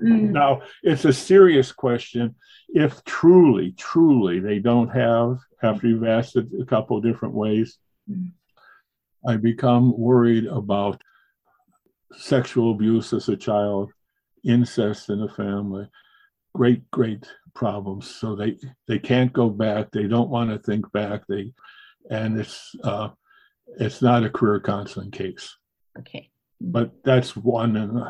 [0.00, 2.34] Now, it's a serious question.
[2.68, 7.78] If truly, truly they don't have, after you've asked it a couple of different ways,
[8.10, 8.32] Mm.
[9.26, 11.00] I become worried about
[12.12, 13.90] sexual abuse as a child,
[14.44, 15.88] incest in the family,
[16.54, 18.10] great, great problems.
[18.10, 19.90] So they they can't go back.
[19.90, 21.22] They don't want to think back.
[21.26, 21.54] They
[22.10, 23.08] and it's uh,
[23.80, 25.56] it's not a career counseling case
[25.98, 26.30] okay.
[26.72, 28.02] But that's one in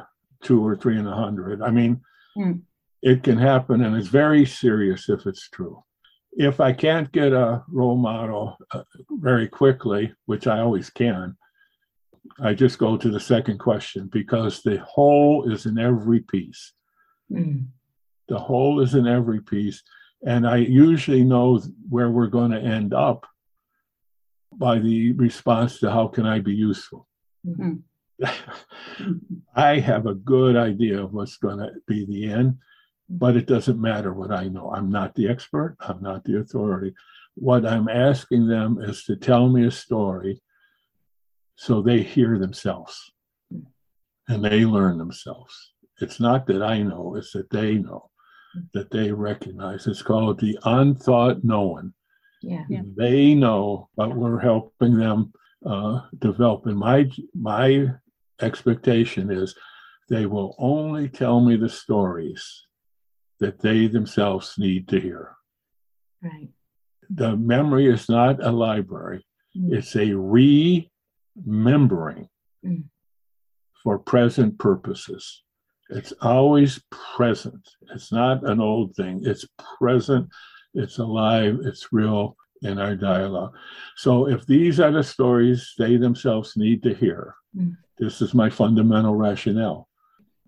[0.42, 1.62] two or three in a hundred.
[1.62, 2.00] I mean,
[2.36, 2.52] Hmm.
[3.02, 5.82] it can happen, and it's very serious if it's true.
[6.32, 11.36] If I can't get a role model uh, very quickly, which I always can,
[12.40, 16.72] I just go to the second question because the whole is in every piece.
[17.30, 17.66] Mm.
[18.28, 19.82] The whole is in every piece,
[20.26, 23.26] and I usually know where we're going to end up
[24.52, 27.06] by the response to how can I be useful.
[27.46, 27.82] Mhm.
[29.56, 32.58] I have a good idea of what's going to be the end,
[33.08, 34.72] but it doesn't matter what I know.
[34.72, 36.94] I'm not the expert, I'm not the authority.
[37.34, 40.40] What I'm asking them is to tell me a story
[41.56, 43.12] so they hear themselves
[44.28, 45.72] and they learn themselves.
[46.00, 48.10] It's not that I know, it's that they know,
[48.72, 49.86] that they recognize.
[49.86, 51.92] It's called the unthought knowing.
[52.42, 52.64] Yeah.
[52.68, 52.82] Yeah.
[52.96, 55.32] They know, but we're helping them
[55.64, 56.66] uh, develop.
[56.66, 57.90] And my my
[58.40, 59.54] expectation is
[60.08, 62.66] they will only tell me the stories
[63.40, 65.34] that they themselves need to hear.
[66.22, 66.48] Right.
[67.10, 69.24] The memory is not a library;
[69.56, 69.72] Mm.
[69.72, 70.12] it's a
[71.36, 72.28] remembering
[72.64, 72.84] Mm.
[73.82, 75.42] for present purposes.
[75.90, 77.68] It's always present.
[77.94, 79.20] It's not an old thing.
[79.24, 79.46] It's
[79.78, 80.28] present.
[80.72, 81.60] It's alive.
[81.62, 83.54] It's real in our dialogue.
[83.96, 87.76] So if these are the stories they themselves need to hear, Mm.
[87.98, 89.88] This is my fundamental rationale.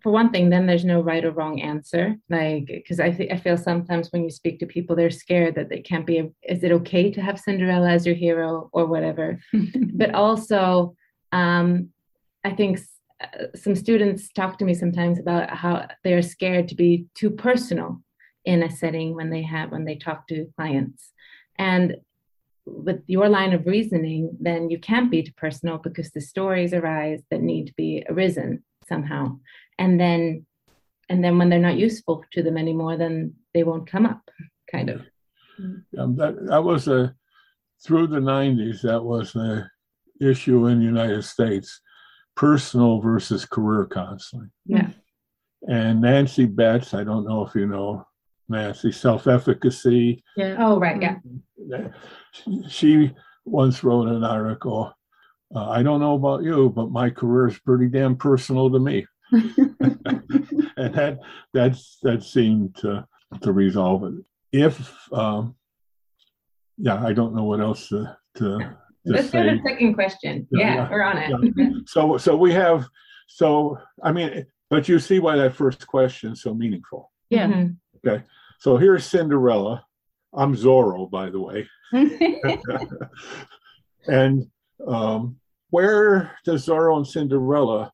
[0.02, 2.16] For one thing, then there's no right or wrong answer.
[2.28, 5.68] Like, because I think I feel sometimes when you speak to people, they're scared that
[5.68, 6.30] they can't be.
[6.42, 9.40] Is it okay to have Cinderella as your hero or whatever?
[9.94, 10.94] but also,
[11.32, 11.88] um,
[12.44, 16.74] I think s- uh, some students talk to me sometimes about how they're scared to
[16.74, 18.02] be too personal
[18.44, 21.10] in a setting when they have when they talk to clients,
[21.58, 21.96] and
[22.66, 27.22] with your line of reasoning, then you can't be too personal because the stories arise
[27.30, 29.38] that need to be arisen somehow,
[29.78, 30.46] and then
[31.08, 34.28] and then when they're not useful to them anymore, then they won't come up,
[34.70, 35.02] kind of.
[35.96, 37.14] Um, that, that was a
[37.84, 39.70] through the 90s, that was a
[40.20, 41.80] issue in the United States
[42.34, 44.50] personal versus career counseling.
[44.64, 44.90] Yeah.
[45.68, 48.06] And Nancy Betz, I don't know if you know
[48.48, 50.22] Nancy, self efficacy.
[50.36, 50.56] Yeah.
[50.58, 51.88] Oh, right, yeah.
[52.68, 54.92] She once wrote an article.
[55.54, 59.06] Uh, I don't know about you, but my career is pretty damn personal to me.
[59.32, 61.18] and that
[61.52, 63.06] that's that seemed to
[63.42, 64.14] to resolve it.
[64.52, 65.56] If um,
[66.78, 70.46] yeah, I don't know what else to to, to Let's go to the second question.
[70.50, 71.88] Yeah, Yeah, yeah, we're on it.
[71.88, 72.86] So so we have
[73.26, 77.10] so I mean, but you see why that first question is so meaningful.
[77.30, 77.68] Yeah.
[78.06, 78.24] Mhm.
[78.58, 79.84] So here's Cinderella.
[80.32, 81.68] I'm Zorro, by the way.
[84.06, 84.46] and
[84.86, 85.36] um,
[85.70, 87.92] where does Zorro and Cinderella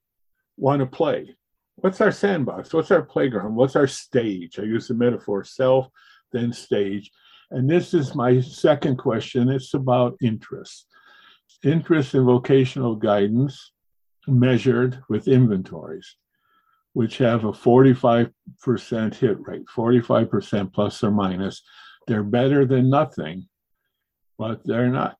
[0.56, 1.34] want to play?
[1.76, 2.72] What's our sandbox?
[2.72, 3.54] What's our playground?
[3.54, 4.58] What's our stage?
[4.58, 5.88] I use the metaphor self,
[6.32, 7.10] then stage.
[7.50, 9.48] And this is my second question.
[9.48, 10.86] It's about interest.
[11.64, 13.72] Interest in vocational guidance
[14.26, 16.16] measured with inventories,
[16.94, 18.32] which have a 45%
[19.14, 21.62] hit rate, 45% plus or minus.
[22.06, 23.48] They're better than nothing,
[24.38, 25.16] but they're not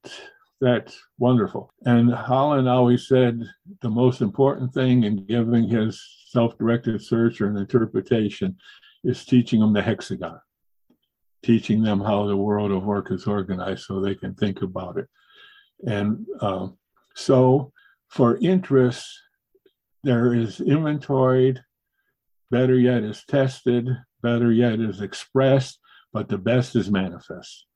[0.61, 1.72] that wonderful.
[1.85, 3.42] And Holland always said
[3.80, 8.56] the most important thing in giving his self directed search or an interpretation
[9.04, 10.38] is teaching them the hexagon,
[11.42, 15.08] teaching them how the world of work is organized so they can think about it.
[15.85, 16.78] And um,
[17.14, 17.72] so
[18.08, 19.08] for interest,
[20.04, 21.62] there is inventoried,
[22.50, 23.88] better yet is tested,
[24.22, 25.78] better yet is expressed,
[26.12, 27.66] but the best is manifest.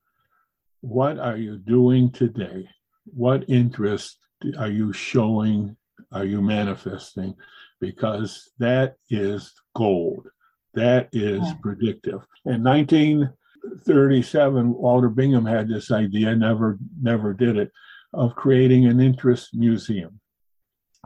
[0.81, 2.69] What are you doing today?
[3.05, 4.19] What interest
[4.59, 5.77] are you showing?
[6.13, 7.35] Are you manifesting?
[7.81, 10.29] Because that is gold.
[10.75, 11.55] That is Yeah.
[11.63, 12.21] predictive.
[12.45, 17.73] In 1937, Walter Bingham had this idea, never, never did it,
[18.13, 20.21] of creating an interest museum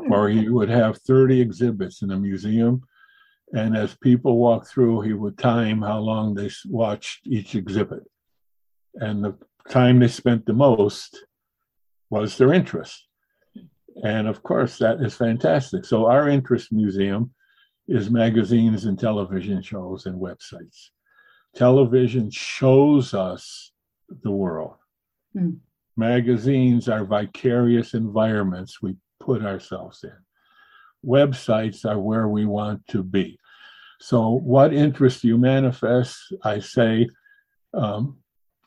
[0.09, 2.83] where he would have 30 exhibits in a museum.
[3.53, 8.05] And as people walked through, he would time how long they watched each exhibit.
[8.95, 9.37] And the
[9.69, 11.25] time they spent the most
[12.11, 13.07] was their interest.
[14.05, 15.85] And of course, that is fantastic.
[15.85, 17.33] So, our interest museum
[17.89, 20.91] is magazines and television shows and websites.
[21.57, 23.73] Television shows us
[24.23, 24.77] the world.
[25.33, 25.55] Hmm.
[25.97, 30.13] Magazines are vicarious environments we put ourselves in.
[31.09, 33.39] Websites are where we want to be.
[34.01, 36.17] So, what interest you manifest?
[36.43, 37.09] I say,
[37.75, 38.19] um,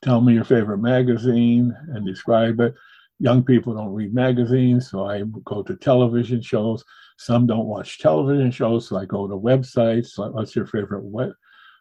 [0.01, 2.75] tell me your favorite magazine and describe it.
[3.19, 6.83] Young people don't read magazines, so I go to television shows.
[7.17, 10.09] Some don't watch television shows, so I go to websites.
[10.17, 11.33] What's your favorite we-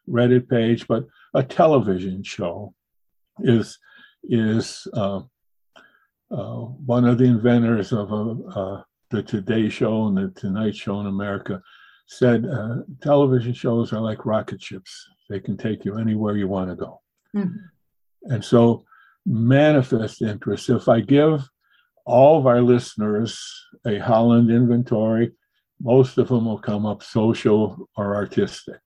[0.08, 0.86] Reddit page?
[0.86, 2.74] But a television show
[3.40, 3.78] is
[4.24, 5.20] is uh,
[6.36, 11.06] one of the inventors of uh, uh, the Today Show and the Tonight Show in
[11.06, 11.60] America
[12.06, 15.08] said uh, television shows are like rocket ships.
[15.28, 17.00] They can take you anywhere you want to go.
[17.34, 17.54] Mhm.
[18.24, 18.84] And so,
[19.26, 20.68] manifest interest.
[20.70, 21.48] If I give
[22.04, 23.40] all of our listeners
[23.86, 25.32] a Holland inventory,
[25.80, 28.80] most of them will come up social or artistic,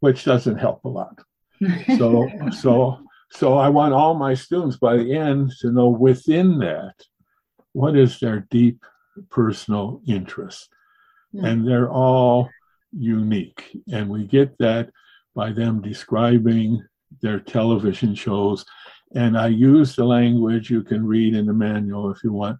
[0.00, 1.20] which doesn't help a lot.
[1.98, 2.98] So, so,
[3.30, 6.94] so I want all my students by the end to know within that
[7.72, 8.84] what is their deep
[9.30, 10.68] personal interest,
[11.32, 11.44] Hmm.
[11.44, 12.48] and they're all
[12.92, 14.90] unique, and we get that
[15.34, 16.82] by them describing
[17.20, 18.64] their television shows
[19.14, 22.58] And I use the language you can read in the manual if you want.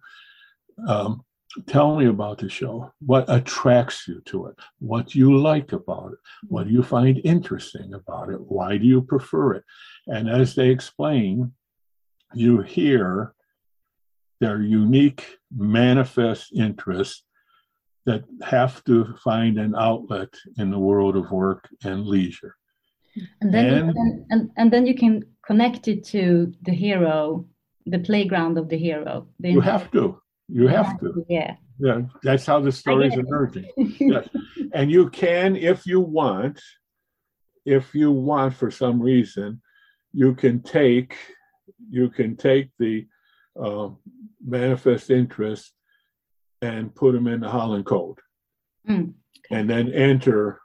[0.87, 1.21] Um,
[1.67, 2.91] tell me about the show.
[3.05, 4.55] What attracts you to it?
[4.79, 6.19] What do you like about it?
[6.47, 8.39] What do you find interesting about it?
[8.39, 9.63] Why do you prefer it?
[10.07, 11.51] And as they explain,
[12.33, 13.33] you hear
[14.39, 17.23] their unique manifest interests
[18.05, 22.55] that have to find an outlet in the world of work and leisure.
[23.41, 27.45] And then, and, you, and, and then you can connect it to the hero,
[27.85, 29.27] the playground of the hero.
[29.39, 30.21] The you have to.
[30.51, 31.25] You have to.
[31.29, 31.55] Yeah.
[31.79, 32.01] Yeah.
[32.23, 33.69] That's how the story is emerging.
[33.99, 34.27] yes.
[34.73, 36.61] And you can, if you want,
[37.65, 39.61] if you want for some reason,
[40.11, 41.15] you can take
[41.89, 43.07] you can take the
[43.59, 43.89] uh,
[44.45, 45.71] manifest interest
[46.61, 48.19] and put them in the Holland Code,
[48.87, 49.13] mm, okay.
[49.51, 50.59] and then enter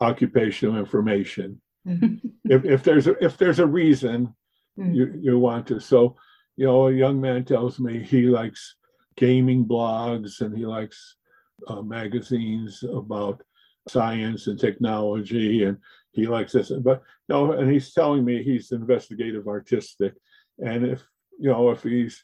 [0.00, 1.60] occupational information.
[1.84, 4.34] if, if there's a, if there's a reason
[4.78, 4.94] mm.
[4.94, 6.16] you you want to, so
[6.56, 8.76] you know, a young man tells me he likes
[9.18, 11.16] gaming blogs and he likes
[11.66, 13.42] uh, magazines about
[13.88, 15.78] science and technology and
[16.12, 20.14] he likes this but no and he's telling me he's investigative artistic
[20.58, 21.02] and if
[21.38, 22.22] you know if he's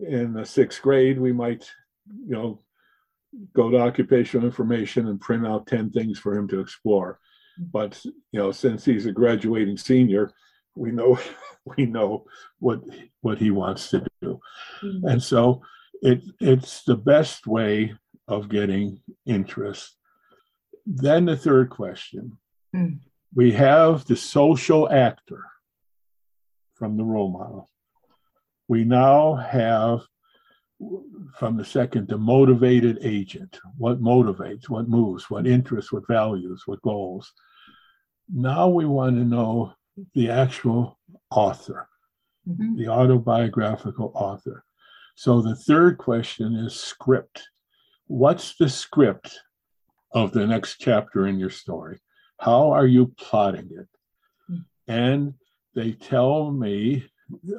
[0.00, 1.70] in the sixth grade we might
[2.26, 2.60] you know
[3.54, 7.18] go to occupational information and print out 10 things for him to explore.
[7.58, 10.30] But you know since he's a graduating senior
[10.74, 11.18] we know
[11.76, 12.26] we know
[12.58, 12.82] what
[13.22, 14.40] what he wants to do.
[14.82, 15.08] Mm-hmm.
[15.08, 15.62] and so
[16.02, 17.94] it it's the best way
[18.28, 19.96] of getting interest.
[20.84, 22.38] Then the third question.
[22.74, 22.98] Mm.
[23.34, 25.44] we have the social actor
[26.74, 27.70] from the role model.
[28.68, 30.00] We now have
[31.38, 33.58] from the second the motivated agent.
[33.78, 37.32] What motivates what moves what interests what values what goals.
[38.32, 39.72] Now we want to know
[40.14, 40.98] the actual
[41.30, 41.88] author
[42.48, 42.76] mm-hmm.
[42.76, 44.64] the autobiographical author
[45.16, 47.48] so the third question is script
[48.06, 49.40] what's the script
[50.12, 51.98] of the next chapter in your story
[52.38, 53.88] how are you plotting it
[54.50, 54.60] mm-hmm.
[54.86, 55.34] and
[55.74, 57.04] they tell me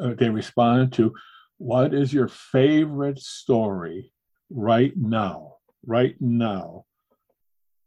[0.02, 1.14] uh, they responded to
[1.58, 4.12] what is your favorite story
[4.50, 6.86] right now, right now,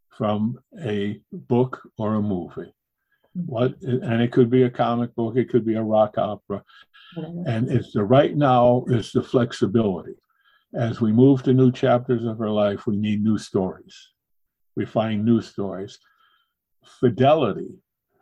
[0.08, 2.74] from a book or a movie?
[3.34, 6.64] What and it could be a comic book, it could be a rock opera,
[7.46, 10.14] and it's the right now is the flexibility.
[10.74, 13.96] As we move to new chapters of our life, we need new stories.
[14.76, 15.98] We find new stories.
[17.00, 17.70] Fidelity,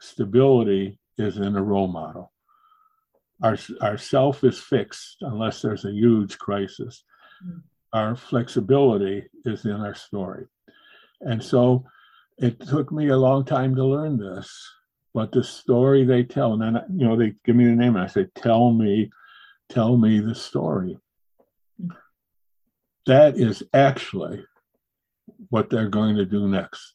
[0.00, 2.32] stability is in a role model
[3.42, 7.04] our, our self is fixed unless there's a huge crisis.
[7.46, 7.62] Mm.
[7.92, 10.46] Our flexibility is in our story.
[11.20, 11.84] And so
[12.38, 14.50] it took me a long time to learn this,
[15.18, 18.04] but the story they tell, and then, you know, they give me the name and
[18.04, 19.10] I say, tell me,
[19.68, 20.98] tell me the story.
[21.82, 21.96] Mm.
[23.06, 24.44] That is actually
[25.50, 26.94] what they're going to do next,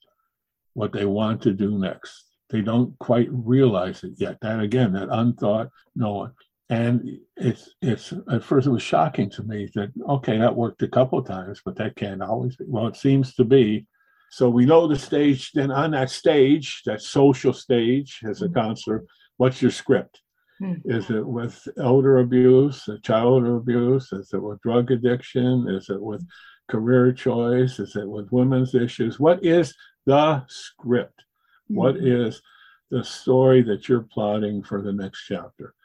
[0.74, 4.38] what they want to do next they don't quite realize it yet.
[4.42, 6.32] That again, that unthought knowing.
[6.70, 10.88] And it's it's at first it was shocking to me that okay, that worked a
[10.88, 12.66] couple of times, but that can't always be.
[12.68, 13.88] Well, it seems to be.
[14.34, 15.52] So we know the stage.
[15.52, 18.56] Then on that stage, that social stage, as a mm-hmm.
[18.56, 19.04] counselor,
[19.38, 20.22] what's your script?
[20.60, 20.74] Hmm.
[20.86, 24.12] Is it with elder abuse, child abuse?
[24.12, 25.68] Is it with drug addiction?
[25.70, 26.26] Is it with
[26.68, 27.78] career choice?
[27.78, 29.20] Is it with women's issues?
[29.20, 29.76] What is
[30.08, 31.26] the script?
[31.68, 32.26] What mm-hmm.
[32.26, 32.42] is
[32.90, 35.76] the story that you're plotting for the next chapter?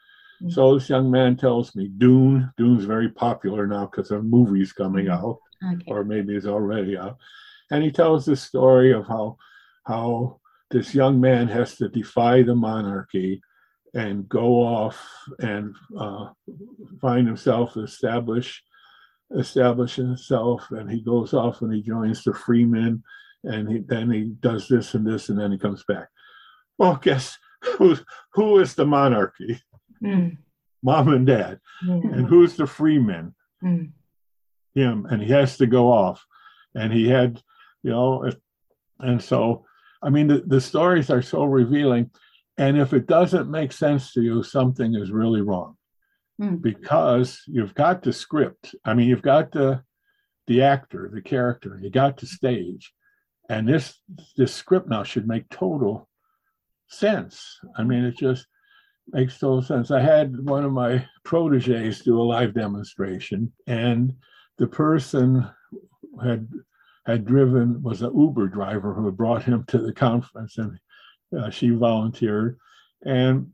[0.41, 0.49] Mm-hmm.
[0.49, 2.51] So this young man tells me Dune.
[2.57, 5.23] Dune's very popular now because a movie's coming mm-hmm.
[5.23, 5.37] out,
[5.71, 5.83] okay.
[5.85, 7.19] or maybe it's already out.
[7.71, 9.37] And he tells the story of how
[9.85, 10.39] how
[10.71, 13.41] this young man has to defy the monarchy
[13.93, 14.99] and go off
[15.39, 16.29] and uh,
[17.01, 18.61] find himself establish
[19.35, 23.01] establish himself and he goes off and he joins the Fremen
[23.43, 26.09] and he, then he does this and this, and then he comes back.
[26.77, 27.95] Well, guess who
[28.33, 29.61] who is the monarchy?
[30.03, 30.37] Mm.
[30.81, 31.59] Mom and dad.
[31.85, 32.13] Mm.
[32.13, 33.35] And who's the freeman?
[33.63, 33.91] Mm.
[34.73, 35.05] Him.
[35.09, 36.25] And he has to go off.
[36.75, 37.41] And he had,
[37.83, 38.29] you know,
[38.99, 39.65] and so,
[40.01, 42.11] I mean, the, the stories are so revealing.
[42.57, 45.77] And if it doesn't make sense to you, something is really wrong
[46.37, 46.55] hmm.
[46.55, 48.75] because you've got the script.
[48.83, 49.81] I mean, you've got the
[50.47, 52.91] the actor, the character, you got the stage,
[53.49, 54.01] and this
[54.35, 56.09] this script now should make total
[56.87, 57.59] sense.
[57.77, 58.47] I mean, it just
[59.11, 59.91] makes total sense.
[59.91, 64.13] I had one of my proteges do a live demonstration, and
[64.57, 65.47] the person
[66.21, 66.47] had
[67.05, 70.77] had driven was an Uber driver who had brought him to the conference, and
[71.37, 72.57] uh, she volunteered.
[73.05, 73.51] And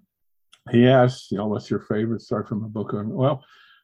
[0.71, 2.21] he asked, you know, what's your favorite?
[2.21, 3.43] Start from a book on, well,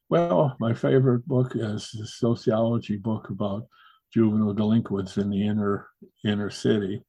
[0.09, 3.67] well, my favorite book is the sociology book about
[4.13, 5.87] juvenile delinquents in the inner
[6.25, 7.03] inner city.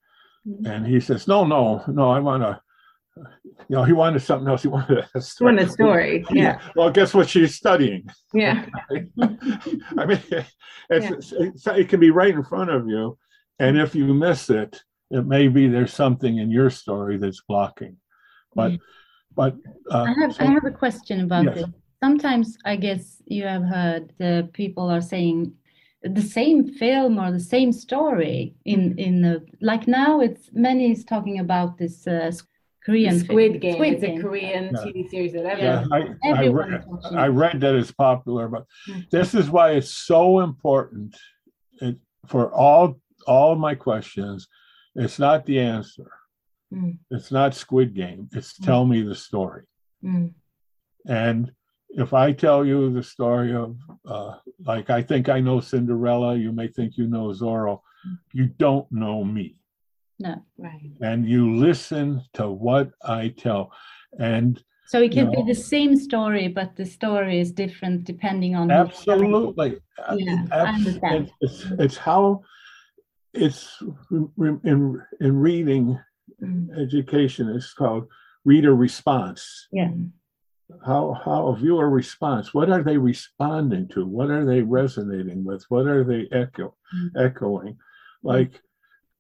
[0.47, 0.67] Mm-hmm.
[0.67, 2.61] And he says, no, no, no, I want to,
[3.17, 3.25] you
[3.77, 4.63] know, he wanted something else.
[4.63, 5.53] He wanted a story.
[5.53, 6.25] Wanted a story.
[6.31, 6.61] Yeah.
[6.75, 8.09] well, guess what she's studying?
[8.33, 8.67] Yeah.
[8.91, 11.39] I mean, it's, yeah.
[11.41, 13.19] It's, it can be right in front of you.
[13.59, 17.97] And if you miss it, it may be there's something in your story that's blocking.
[18.55, 19.35] But, mm-hmm.
[19.35, 19.57] but
[19.91, 21.55] uh, I have so, I have a question about yes.
[21.57, 21.65] this.
[22.03, 25.55] Sometimes I guess you have heard the people are saying
[26.03, 31.05] the same film or the same story in in the like now it's many is
[31.05, 32.33] talking about this uh,
[32.85, 33.75] Korean Squid Game.
[33.75, 34.19] Squid Game.
[34.19, 34.81] a Korean yeah.
[34.81, 39.09] TV series that yeah, I, I, read, I, read, that it's popular, but mm.
[39.11, 41.17] this is why it's so important
[41.81, 44.49] it, for all all my questions.
[44.95, 46.11] It's not the answer.
[46.73, 46.99] Mm.
[47.11, 48.29] It's not Squid Game.
[48.33, 48.65] It's mm.
[48.65, 49.65] tell me the story.
[50.05, 50.33] Mm.
[51.07, 51.53] And
[51.91, 53.77] if I tell you the story of,
[54.07, 58.19] uh, like, I think I know Cinderella, you may think you know Zorro, mm.
[58.33, 59.57] you don't know me.
[60.23, 60.91] No, right.
[61.01, 63.73] And you listen to what I tell.
[64.19, 68.71] And so it can be the same story, but the story is different depending on.
[68.71, 69.79] Absolutely.
[70.17, 71.33] Yeah, I understand.
[71.41, 72.43] It's, it's how
[73.33, 73.83] it's
[74.39, 75.99] in in reading
[76.43, 76.79] mm.
[76.79, 77.49] education.
[77.49, 78.07] It's called
[78.45, 79.69] reader response.
[79.73, 79.91] Yeah
[80.85, 85.65] how how a viewer response what are they responding to what are they resonating with
[85.69, 87.19] what are they echo mm-hmm.
[87.19, 87.77] echoing
[88.23, 88.61] like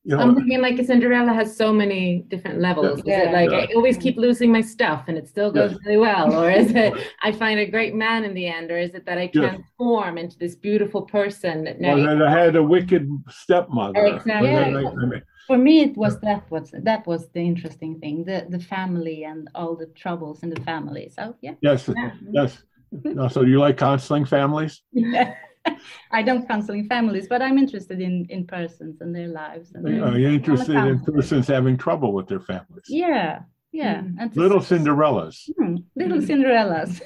[0.04, 3.02] you know, I'm thinking like Cinderella has so many different levels.
[3.04, 3.66] Yeah, is it like yeah.
[3.70, 6.34] I always keep losing my stuff and it still goes really well?
[6.34, 6.92] Or is it
[7.22, 8.70] I find a great man in the end?
[8.72, 11.64] Or is it that I transform into this beautiful person?
[11.64, 14.04] That now well, I had a wicked stepmother.
[14.06, 14.50] Exactly.
[14.50, 19.24] Yeah for me it was that was that was the interesting thing the the family
[19.24, 22.12] and all the troubles in the family so yeah yes yeah.
[22.30, 22.62] yes
[23.04, 25.34] no, so you like counseling families yeah.
[26.10, 29.72] I don't counseling families, but I'm interested in in persons and their lives.
[29.74, 32.84] And their, Are you interested in persons having trouble with their families?
[32.88, 33.40] Yeah,
[33.72, 34.02] yeah.
[34.02, 34.14] Mm.
[34.20, 35.50] And little Cinderellas.
[35.58, 37.00] Mm, little Cinderellas.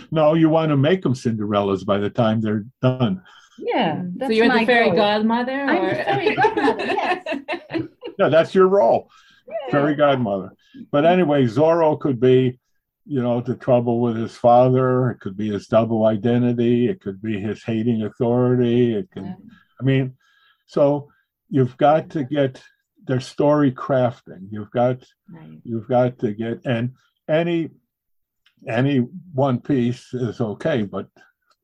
[0.10, 3.22] no, you want to make them Cinderellas by the time they're done.
[3.58, 4.02] Yeah.
[4.18, 4.96] so you're the fairy goal.
[4.96, 5.64] godmother?
[5.64, 5.70] Or?
[5.70, 7.26] I'm the fairy godmother, yes.
[8.18, 9.10] yeah, that's your role.
[9.48, 9.70] Yeah.
[9.72, 10.52] Fairy godmother.
[10.90, 12.58] But anyway, Zorro could be,
[13.10, 15.10] you know, the trouble with his father.
[15.10, 16.88] It could be his double identity.
[16.88, 18.94] It could be his hating authority.
[18.94, 19.34] It can, yeah.
[19.80, 20.14] I mean,
[20.66, 21.08] so
[21.48, 22.62] you've got to get
[23.08, 24.46] their story crafting.
[24.52, 25.58] You've got, right.
[25.64, 26.92] you've got to get, and
[27.28, 27.70] any,
[28.68, 28.98] any
[29.34, 31.08] one piece is okay, but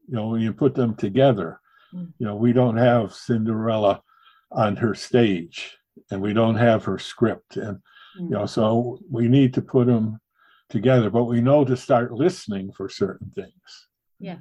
[0.08, 1.60] you know, when you put them together,
[1.94, 2.12] mm.
[2.18, 4.02] you know, we don't have Cinderella
[4.50, 5.76] on her stage
[6.10, 7.56] and we don't have her script.
[7.56, 7.78] And,
[8.16, 8.30] you mm.
[8.30, 10.20] know, so we need to put them
[10.68, 13.88] together, but we know to start listening for certain things.
[14.18, 14.38] Yeah.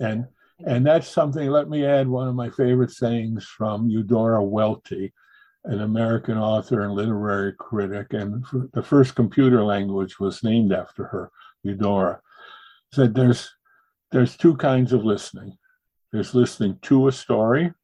[0.00, 0.26] and,
[0.66, 5.12] and that's something, let me add one of my favorite sayings from Eudora Welty,
[5.64, 8.12] an American author and literary critic.
[8.12, 11.30] And the first computer language was named after her,
[11.62, 12.20] Eudora.
[12.92, 13.50] Said there's
[14.10, 15.58] there's two kinds of listening.
[16.12, 17.74] There's listening to a story,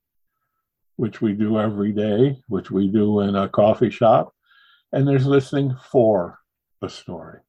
[0.97, 4.33] which we do every day, which we do in a coffee shop.
[4.93, 6.39] And there's listening for
[6.81, 7.41] a story.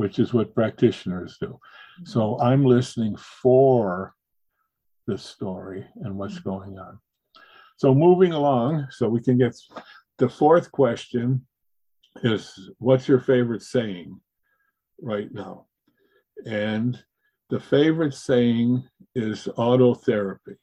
[0.00, 1.48] Which is what practitioners do.
[1.48, 2.06] Mm-hmm.
[2.06, 4.14] So I'm listening for
[5.06, 6.48] the story and what's mm-hmm.
[6.48, 6.98] going on.
[7.76, 9.54] So moving along, so we can get
[10.16, 11.46] the fourth question
[12.22, 14.18] is what's your favorite saying
[15.02, 15.66] right now?
[16.46, 16.98] And
[17.50, 18.82] the favorite saying
[19.14, 20.56] is autotherapy.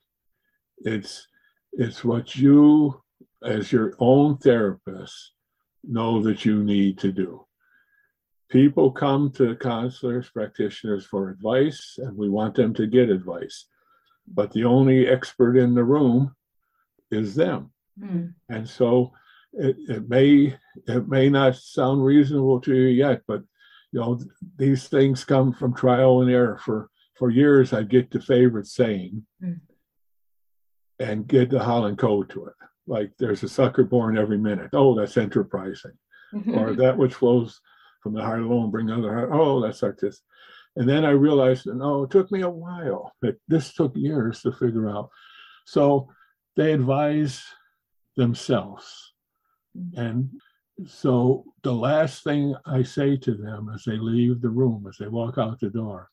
[0.80, 1.28] It's
[1.74, 3.04] it's what you
[3.44, 5.34] as your own therapist
[5.84, 7.47] know that you need to do.
[8.50, 13.66] People come to counselors, practitioners for advice, and we want them to get advice.
[14.28, 16.36] But the only expert in the room
[17.12, 17.72] is them.
[18.00, 18.34] Mm.
[18.50, 19.12] And so
[19.54, 20.56] it, it may
[20.88, 23.42] it may not sound reasonable to you yet, but
[23.92, 24.20] you know,
[24.58, 26.60] these things come from trial and error.
[26.64, 29.60] For for years, I get the favorite saying mm.
[31.00, 32.54] and get the Holland code to it.
[32.86, 34.70] Like there's a sucker born every minute.
[34.74, 35.98] Oh, that's enterprising.
[36.54, 37.62] or that which flows
[38.08, 39.32] from the heart alone bring other heart.
[39.34, 40.24] Oh, that's artistic.
[40.78, 43.12] And then I realized, no, it took me a while.
[43.22, 45.10] It, this took years to figure out.
[45.66, 46.08] So
[46.56, 47.44] they advise
[48.16, 49.14] themselves.
[49.78, 50.00] Mm-hmm.
[50.00, 50.30] And
[50.88, 55.10] so the last thing I say to them as they leave the room, as they
[55.10, 56.10] walk out the door,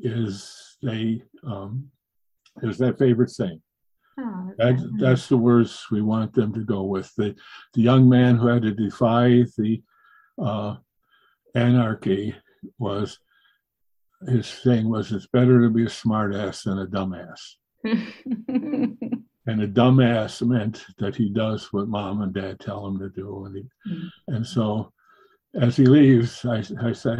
[0.00, 1.90] is they um,
[2.62, 3.60] is that favorite saying.
[4.20, 7.12] Oh, that, that's the words we want them to go with.
[7.16, 7.34] The
[7.74, 9.82] the young man who had to defy the
[10.40, 10.76] uh,
[11.54, 12.34] anarchy
[12.78, 13.18] was
[14.26, 17.54] his thing was it's better to be a smartass than a dumbass.
[17.84, 23.44] and a dumbass meant that he does what mom and dad tell him to do.
[23.44, 24.08] And, he, mm.
[24.28, 24.92] and so
[25.60, 27.16] as he leaves, I, I say,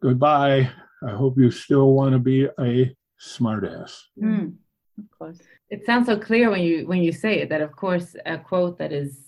[0.00, 0.70] goodbye.
[1.06, 3.98] I hope you still want to be a smartass.
[4.22, 4.54] Mm.
[4.98, 5.38] Of course.
[5.70, 8.76] It sounds so clear when you when you say it that of course a quote
[8.78, 9.20] that is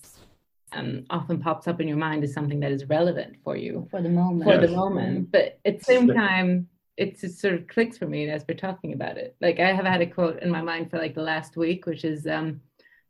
[0.73, 4.03] um, often pops up in your mind is something that is relevant for you for
[4.03, 4.45] the moment.
[4.45, 4.70] For yes.
[4.70, 8.45] the moment, but at the same time, it just sort of clicks for me as
[8.49, 9.37] we're talking about it.
[9.41, 12.05] Like I have had a quote in my mind for like the last week, which
[12.05, 12.61] is um,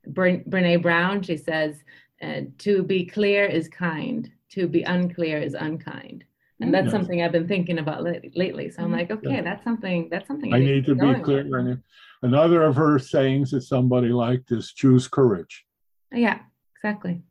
[0.09, 1.23] Brene Brown.
[1.23, 1.77] She says,
[2.23, 4.31] uh, "To be clear is kind.
[4.51, 6.25] To be unclear is unkind."
[6.61, 6.93] And that's yes.
[6.93, 8.71] something I've been thinking about lately.
[8.71, 8.95] So I'm mm-hmm.
[8.95, 9.43] like, okay, yeah.
[9.43, 10.09] that's something.
[10.11, 11.83] That's something I, I need to be clear.
[12.23, 15.65] Another of her sayings that somebody liked is choose courage.
[16.13, 16.39] Yeah,
[16.77, 17.23] exactly.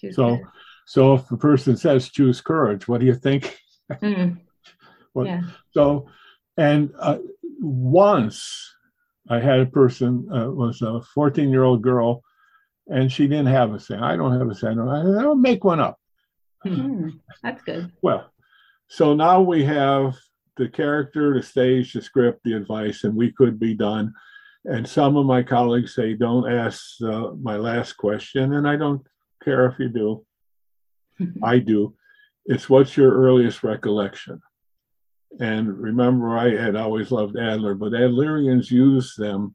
[0.00, 0.46] Choose so, courage.
[0.86, 3.56] so if the person says choose courage, what do you think?
[4.02, 4.38] Mm.
[5.14, 5.40] what, yeah.
[5.72, 6.06] So,
[6.56, 7.18] and uh,
[7.58, 8.72] once
[9.28, 12.22] I had a person uh, was a 14 year old girl,
[12.86, 14.00] and she didn't have a saying.
[14.00, 14.78] I don't have a saying.
[14.78, 15.98] I don't make one up.
[16.66, 17.90] Mm, that's good.
[18.02, 18.30] Well,
[18.88, 20.16] so now we have
[20.56, 24.12] the character, the stage, the script, the advice, and we could be done.
[24.64, 28.54] And some of my colleagues say, don't ask uh, my last question.
[28.54, 29.00] And I don't
[29.42, 30.24] care if you do.
[31.42, 31.94] I do.
[32.46, 34.40] It's what's your earliest recollection?
[35.38, 39.54] And remember, I had always loved Adler, but Adlerians use them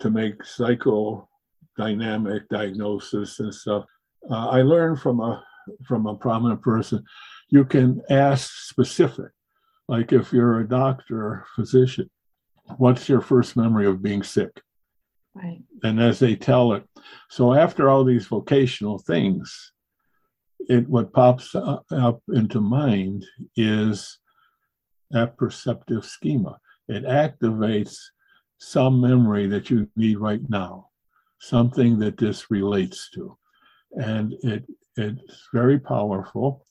[0.00, 3.84] to make psychodynamic diagnosis and stuff.
[4.28, 5.44] Uh, I learned from a
[5.84, 7.04] from a prominent person,
[7.50, 9.30] you can ask specific,
[9.86, 12.10] like if you're a doctor or physician,
[12.76, 14.62] what's your first memory of being sick?
[15.42, 15.62] Right.
[15.84, 16.84] And as they tell it,
[17.30, 19.72] so after all these vocational things,
[20.68, 23.24] it what pops up into mind
[23.56, 24.18] is
[25.10, 26.58] that perceptive schema.
[26.88, 27.96] It activates
[28.58, 30.88] some memory that you need right now,
[31.38, 33.36] something that this relates to.
[33.92, 34.64] And it
[34.96, 36.66] it's very powerful.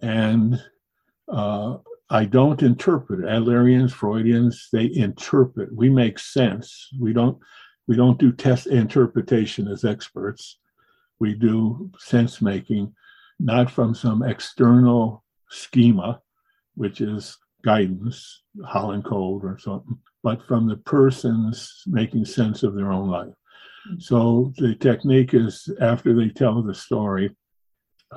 [0.00, 0.62] And
[1.28, 1.78] uh,
[2.10, 3.26] I don't interpret it.
[3.26, 5.74] Adlerians, Freudians, they interpret.
[5.74, 6.88] We make sense.
[7.00, 7.38] We don't
[7.86, 10.58] we don't do test interpretation as experts.
[11.20, 12.94] We do sense making,
[13.38, 16.20] not from some external schema,
[16.74, 22.92] which is guidance, Holland Code or something, but from the person's making sense of their
[22.92, 23.34] own life.
[23.98, 27.36] So the technique is after they tell the story,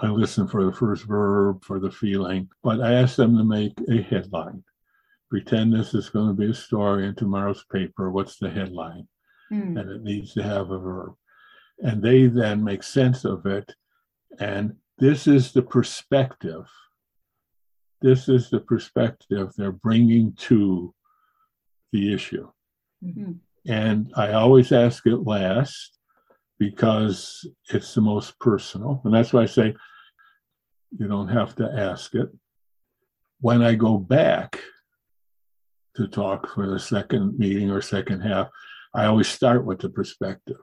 [0.02, 3.74] I listen for the first verb, for the feeling, but I ask them to make
[3.90, 4.64] a headline.
[5.30, 8.12] Pretend this is going to be a story in tomorrow's paper.
[8.12, 9.08] What's the headline?
[9.52, 9.80] Mm.
[9.80, 11.14] And it needs to have a verb.
[11.80, 13.74] And they then make sense of it.
[14.40, 16.66] And this is the perspective.
[18.02, 20.94] This is the perspective they're bringing to
[21.92, 22.50] the issue.
[23.04, 23.34] Mm-hmm.
[23.68, 25.98] And I always ask it last
[26.60, 29.02] because it's the most personal.
[29.04, 29.76] And that's why I say
[30.98, 32.30] you don't have to ask it.
[33.40, 34.60] When I go back
[35.96, 38.48] to talk for the second meeting or second half,
[38.94, 40.58] I always start with the perspective.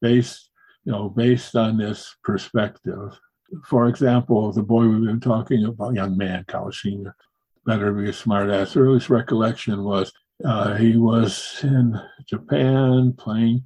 [0.00, 0.50] Based,
[0.84, 3.18] you know, based on this perspective.
[3.64, 7.14] For example, the boy we've been talking about, young man, college senior,
[7.64, 8.76] better be a smart ass.
[8.76, 10.12] Earliest recollection was
[10.44, 13.64] uh, he was in Japan playing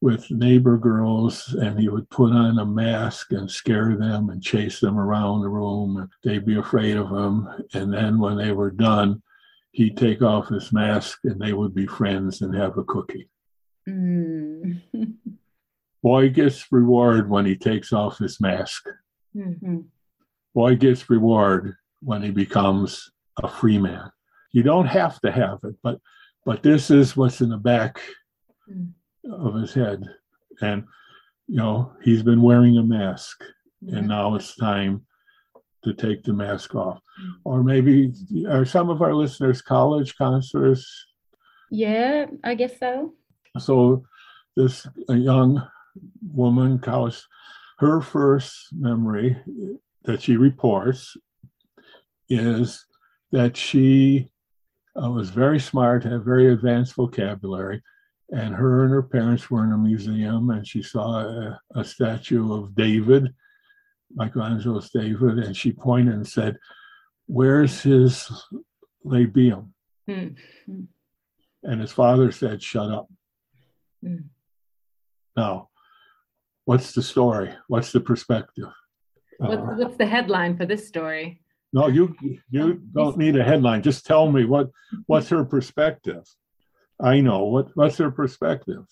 [0.00, 4.78] with neighbor girls and he would put on a mask and scare them and chase
[4.80, 8.70] them around the room and they'd be afraid of him and then when they were
[8.70, 9.22] done
[9.76, 13.28] he'd take off his mask and they would be friends and have a cookie
[13.88, 14.80] mm.
[16.02, 18.84] boy gets reward when he takes off his mask
[19.34, 19.80] mm-hmm.
[20.54, 23.10] boy gets reward when he becomes
[23.42, 24.10] a free man
[24.52, 25.98] you don't have to have it but
[26.44, 28.00] but this is what's in the back
[28.70, 28.92] mm
[29.32, 30.04] of his head.
[30.60, 30.84] And,
[31.46, 33.42] you know, he's been wearing a mask
[33.84, 33.96] mm-hmm.
[33.96, 35.06] and now it's time
[35.86, 36.98] to take the mask off.
[36.98, 37.32] Mm-hmm.
[37.44, 38.12] Or maybe
[38.48, 40.86] are some of our listeners college counselors?
[41.70, 43.14] Yeah, I guess so.
[43.58, 44.04] So
[44.56, 45.66] this young
[46.32, 47.22] woman, college,
[47.78, 49.36] her first memory
[50.04, 51.16] that she reports
[52.28, 52.84] is
[53.32, 54.28] that she
[55.00, 57.82] uh, was very smart, had very advanced vocabulary,
[58.30, 62.52] and her and her parents were in a museum and she saw a, a statue
[62.52, 63.32] of David,
[64.16, 66.58] Michelangelo's David, and she pointed and said,
[67.26, 68.30] Where's his
[69.04, 69.68] labium?
[70.08, 70.82] Mm-hmm.
[71.62, 73.08] And his father said, Shut up.
[74.04, 74.24] Mm.
[75.36, 75.68] Now,
[76.64, 77.52] what's the story?
[77.68, 78.72] What's the perspective?
[79.38, 81.42] What's, uh, what's the headline for this story?
[81.72, 82.14] No, you
[82.50, 83.82] you don't need a headline.
[83.82, 84.70] Just tell me what
[85.06, 86.24] what's her perspective.
[87.00, 88.84] I know what what's her perspective.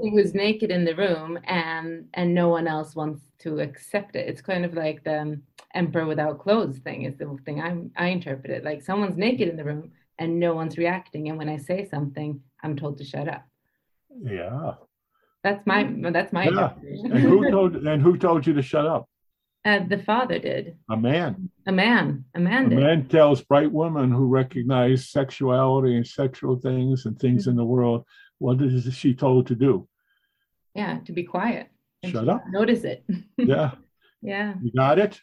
[0.00, 4.28] He was naked in the room, and and no one else wants to accept it.
[4.28, 5.42] It's kind of like the um,
[5.74, 7.02] emperor without clothes thing.
[7.02, 10.54] Is the thing I I interpret it like someone's naked in the room and no
[10.54, 13.44] one's reacting, and when I say something, I'm told to shut up.
[14.22, 14.74] Yeah.
[15.44, 16.72] That's my that's my Yeah.
[16.82, 19.08] And who told and who told you to shut up?
[19.64, 20.76] Uh, the father did.
[20.90, 21.48] A man.
[21.66, 22.24] A man.
[22.34, 22.78] A man A did.
[22.78, 28.04] man tells bright women who recognize sexuality and sexual things and things in the world,
[28.42, 29.86] what is she told to do?
[30.74, 31.68] Yeah, to be quiet.
[32.04, 32.42] Shut up.
[32.50, 33.04] Notice it.
[33.38, 33.70] Yeah.
[34.20, 34.54] Yeah.
[34.62, 35.20] You got it?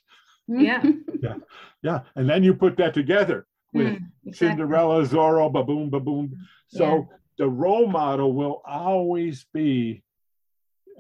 [0.48, 0.82] Yeah.
[1.22, 1.36] Yeah.
[1.84, 2.00] Yeah.
[2.16, 4.48] And then you put that together with Mm, exactly.
[4.48, 6.32] Cinderella, Zorro, baboom, baboom.
[6.70, 10.04] So the role model will always be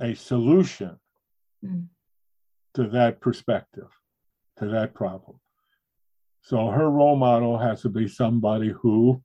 [0.01, 0.99] a solution
[1.65, 1.87] Mm.
[2.73, 3.89] to that perspective,
[4.57, 5.39] to that problem.
[6.41, 9.23] So her role model has to be somebody who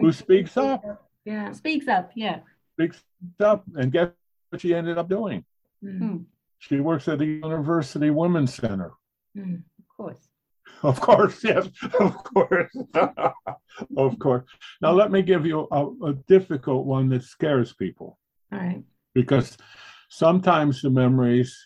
[0.00, 0.82] who speaks up,
[1.24, 1.52] Yeah.
[1.52, 2.40] Speaks up, yeah.
[2.74, 3.02] speaks
[3.40, 4.10] up, and guess
[4.50, 5.44] what she ended up doing?
[5.82, 6.24] Mm,
[6.58, 8.92] She works at the University Women's Center.
[9.36, 9.62] mm.
[9.78, 10.28] Of course.
[10.82, 11.68] Of course, yes,
[12.00, 12.74] of course,
[13.96, 14.44] of course.
[14.82, 18.18] Now let me give you a, a difficult one that scares people.
[18.52, 18.82] All right.
[19.14, 19.56] because
[20.10, 21.56] sometimes the memories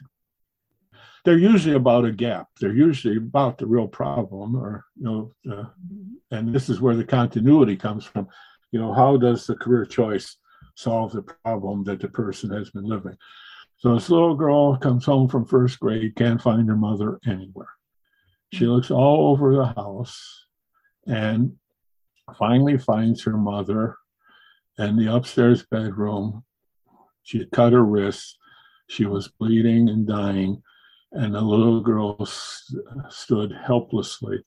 [1.24, 5.64] they're usually about a gap they're usually about the real problem or you know uh,
[6.30, 8.26] and this is where the continuity comes from
[8.72, 10.36] you know how does the career choice
[10.74, 13.16] solve the problem that the person has been living
[13.76, 17.74] so this little girl comes home from first grade can't find her mother anywhere
[18.52, 18.74] she mm-hmm.
[18.74, 20.46] looks all over the house
[21.06, 21.52] and
[22.38, 23.96] finally finds her mother
[24.78, 26.44] in the upstairs bedroom
[27.28, 28.38] she had cut her wrist.
[28.86, 30.62] She was bleeding and dying.
[31.12, 34.42] And the little girl st- stood helplessly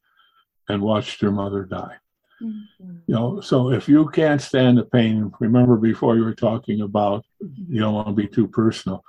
[0.68, 1.98] and watched her mother die.
[2.42, 2.64] Mm.
[3.08, 7.26] You know, so if you can't stand the pain, remember before you were talking about
[7.40, 9.04] you don't want to be too personal.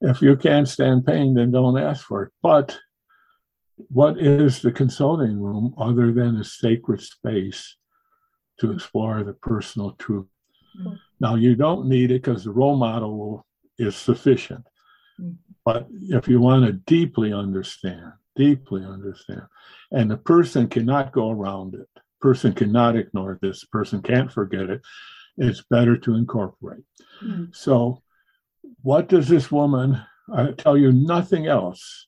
[0.00, 2.32] If you can't stand pain, then don't ask for it.
[2.42, 2.78] But
[3.88, 7.76] what is the consulting room other than a sacred space
[8.60, 10.26] to explore the personal truth?
[10.80, 10.98] Mm.
[11.20, 13.46] Now, you don't need it because the role model will,
[13.78, 14.66] is sufficient.
[15.20, 15.36] Mm.
[15.64, 19.42] But if you want to deeply understand, deeply understand,
[19.90, 21.88] and the person cannot go around it,
[22.20, 24.80] person cannot ignore this, person can't forget it,
[25.36, 26.84] it's better to incorporate.
[27.22, 27.54] Mm.
[27.54, 28.02] So,
[28.82, 30.00] what does this woman,
[30.32, 32.06] I tell you nothing else,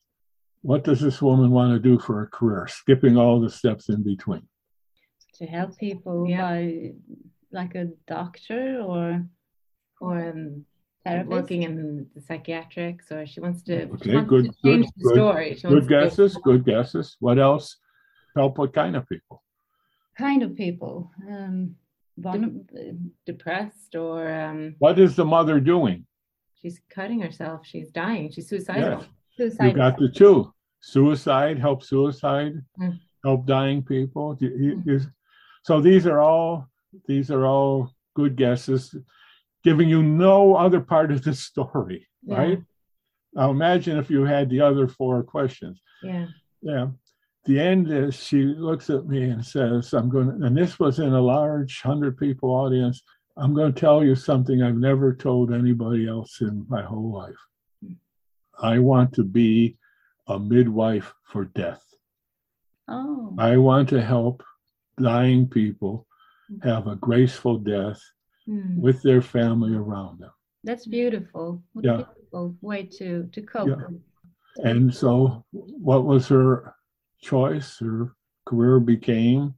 [0.63, 4.03] what does this woman want to do for a career, skipping all the steps in
[4.03, 4.43] between?
[5.35, 6.41] To help people Yeah.
[6.43, 6.93] by
[7.53, 9.25] like a doctor or
[10.01, 10.65] Or um,
[11.05, 11.31] therapist.
[11.31, 14.95] working in the psychiatrics, or she wants to, Okay, she wants good, to change good,
[14.97, 15.15] the good.
[15.15, 15.55] story.
[15.55, 17.17] She Good guesses, good guesses.
[17.21, 17.77] What else?
[18.37, 19.43] Help what kind of people?
[20.19, 21.11] Kind of people.
[21.29, 21.77] Um,
[23.27, 26.05] depressed, or um, What is the mother doing?
[26.61, 27.65] she's cutting herself.
[27.65, 28.33] She's dying.
[28.33, 28.99] She's suicidal.
[29.01, 29.67] Yes, suicide.
[29.69, 30.53] you got the two.
[30.81, 32.99] Suicide, help suicide, Mm.
[33.25, 34.37] help dying people.
[34.41, 35.01] You-
[35.63, 36.67] So these are all,
[37.07, 38.95] these are all good guesses,
[39.63, 42.39] giving you no other part of the story, Yeah.
[42.39, 42.61] right?
[43.35, 45.81] Now imagine if you had the other four questions.
[46.03, 46.27] Yeah.
[46.63, 46.89] Yeah.
[47.49, 50.99] The end is she looks at me and says, I'm going to, and this was
[50.99, 53.03] in a large 100 people audience.
[53.39, 57.41] I'm going to tell you something I've never told anybody else in my whole life.
[58.61, 59.79] I want to be
[60.27, 61.83] a midwife for death.
[62.87, 64.43] Oh, I want to help
[65.01, 66.07] dying people
[66.63, 68.01] have a graceful death
[68.49, 68.79] Mm.
[68.79, 70.31] with their family around them.
[70.65, 71.63] that's beautiful.
[71.75, 72.01] What Yeah.
[72.01, 73.69] a beautiful way to to cope.
[73.69, 74.71] Yeah.
[74.71, 76.75] And so, what was her
[77.21, 77.79] choice?
[77.79, 78.15] Her
[78.47, 79.55] career became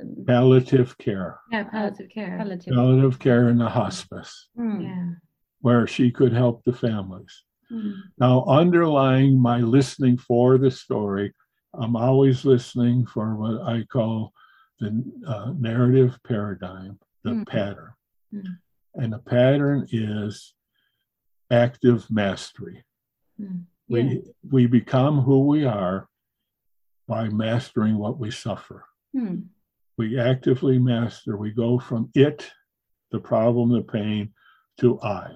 [0.00, 1.38] Um, palliative care.
[1.50, 2.36] Yeah, palliative care.
[2.38, 2.74] palliative.
[2.74, 5.14] palliative care in the hospice Mm, Yeah.
[5.60, 7.44] where she could help the families.
[7.70, 11.32] mm, Now, underlying my listening for the story,
[11.74, 14.32] I'm always listening for what I call
[14.80, 14.90] the
[15.26, 17.46] uh, narrative paradigm, the Mm.
[17.46, 17.92] pattern.
[18.32, 18.58] Mm.
[18.94, 20.54] And the pattern is
[21.50, 22.84] active mastery.
[23.40, 23.64] Mm.
[23.88, 26.08] We, we become who we are
[27.08, 28.84] by mastering what we suffer.
[29.16, 29.42] mm,
[29.96, 31.36] we actively master.
[31.36, 32.48] We go from it,
[33.10, 34.32] the problem, the pain,
[34.78, 35.32] to I.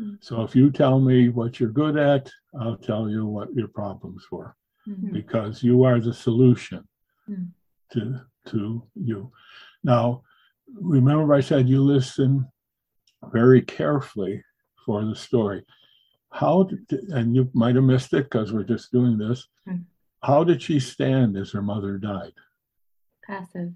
[0.00, 0.18] Mm.
[0.20, 4.24] So if you tell me what you're good at, I'll tell you what your problems
[4.30, 4.54] were
[4.86, 5.12] Mm.
[5.12, 6.86] because you are the solution
[7.28, 7.48] Mm.
[7.92, 8.20] to
[8.50, 9.32] to you.
[9.82, 10.22] Now,
[10.74, 12.46] remember I said you listen
[13.32, 14.44] very carefully
[14.84, 15.64] for the story.
[16.30, 19.48] How did, and you might have missed it because we're just doing this.
[19.66, 19.84] Mm.
[20.24, 22.32] How did she stand as her mother died?
[23.26, 23.72] Passive.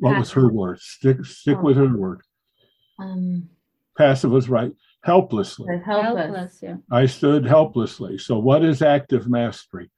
[0.00, 0.80] What was her word?
[0.80, 1.62] Stick stick Oh.
[1.62, 2.22] with her word.
[2.98, 3.48] Um,
[3.96, 4.72] Passive was right.
[5.04, 5.66] Helplessly.
[5.84, 6.16] helpless.
[6.24, 6.76] Helpless, yeah.
[6.90, 8.18] I stood helplessly.
[8.18, 9.90] So, what is active mastery?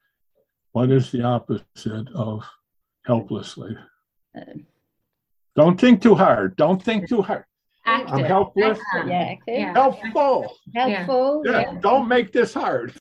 [0.71, 2.43] What is the opposite of
[3.05, 3.77] helplessly?
[4.37, 4.41] Uh,
[5.55, 6.55] Don't think too hard.
[6.57, 7.45] Don't think too hard.
[7.85, 8.25] I'm Active.
[8.25, 8.79] helpless.
[8.93, 9.09] Active.
[9.09, 9.55] Yeah, active.
[9.59, 9.73] Yeah.
[9.73, 10.57] Helpful.
[10.75, 11.43] Helpful.
[11.45, 11.79] Yeah, Yeah.
[11.79, 12.93] Don't make this hard.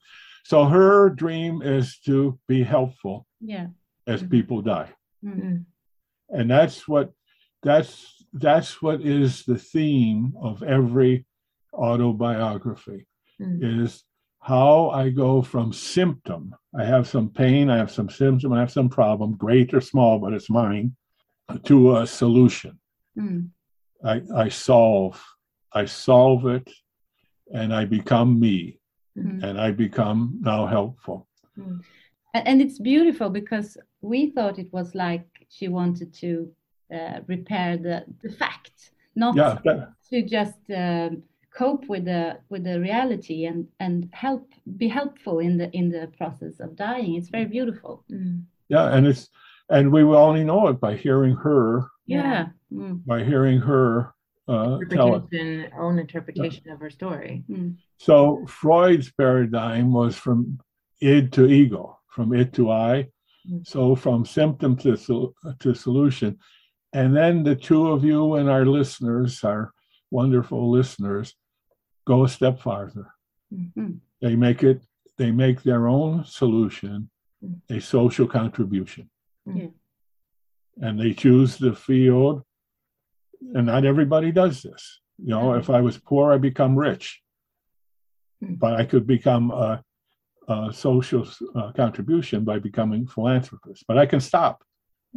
[0.44, 3.68] So, her dream is to be helpful Yeah.
[4.06, 4.30] as Mhm.
[4.30, 4.92] people die.
[5.24, 5.64] Mm.
[6.30, 7.12] and that's what
[7.62, 11.24] that's that's what is the theme of every
[11.72, 13.06] autobiography
[13.40, 13.82] Mm.
[13.82, 14.04] is
[14.40, 16.54] how I go from symptom.
[16.78, 20.18] I have some pain, I have some symptom, I have some problem, great or small,
[20.18, 20.94] but it's mine,
[21.64, 22.78] to a solution.
[23.18, 23.50] Mm.
[24.04, 25.22] I, I solve,
[25.72, 26.70] I solve it,
[27.52, 28.78] and I become me,
[29.16, 29.42] Mm.
[29.44, 31.28] and I become now helpful.
[31.56, 31.84] And,
[32.34, 36.50] and it's beautiful because we thought it was like she wanted to
[36.92, 41.22] uh, repair the, the fact, not Yeah, that, to just um,
[41.56, 46.08] cope with the with the reality and and help be helpful in the in the
[46.18, 47.14] process of dying.
[47.14, 48.04] It's very beautiful.
[48.10, 48.42] Mm.
[48.68, 49.28] yeah, and it's
[49.70, 52.48] and we will only know it by hearing her, Yeah.
[52.72, 53.04] Mm.
[53.06, 54.13] by hearing her
[54.48, 55.22] uh, tell it.
[55.32, 57.44] Interpretation, own interpretation of her story.
[57.50, 57.76] Mm.
[57.98, 60.58] So Freud's paradigm was from
[61.00, 63.08] id to ego, from id to I.
[63.50, 63.66] Mm.
[63.66, 66.38] So from symptom to sol- to solution,
[66.92, 69.72] and then the two of you and our listeners, our
[70.10, 71.34] wonderful listeners,
[72.06, 73.06] go a step farther.
[73.52, 73.98] Mm.
[74.20, 74.82] They make it.
[75.16, 77.10] They make their own solution
[77.44, 77.60] Mm.
[77.76, 79.10] a social contribution,
[79.44, 79.68] Yeah.
[80.80, 82.42] and they choose the field.
[83.54, 85.00] And not everybody does this.
[85.18, 87.20] You know, if I was poor, I become rich
[88.42, 88.58] Mm.
[88.58, 89.82] but I could become a,
[90.48, 91.24] a social
[91.54, 93.84] uh, contribution by becoming philanthropist.
[93.86, 94.64] But I can stop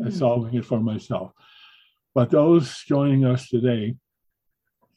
[0.06, 0.20] at Mm.
[0.20, 1.32] solving it for myself.
[2.14, 3.96] But those joining us today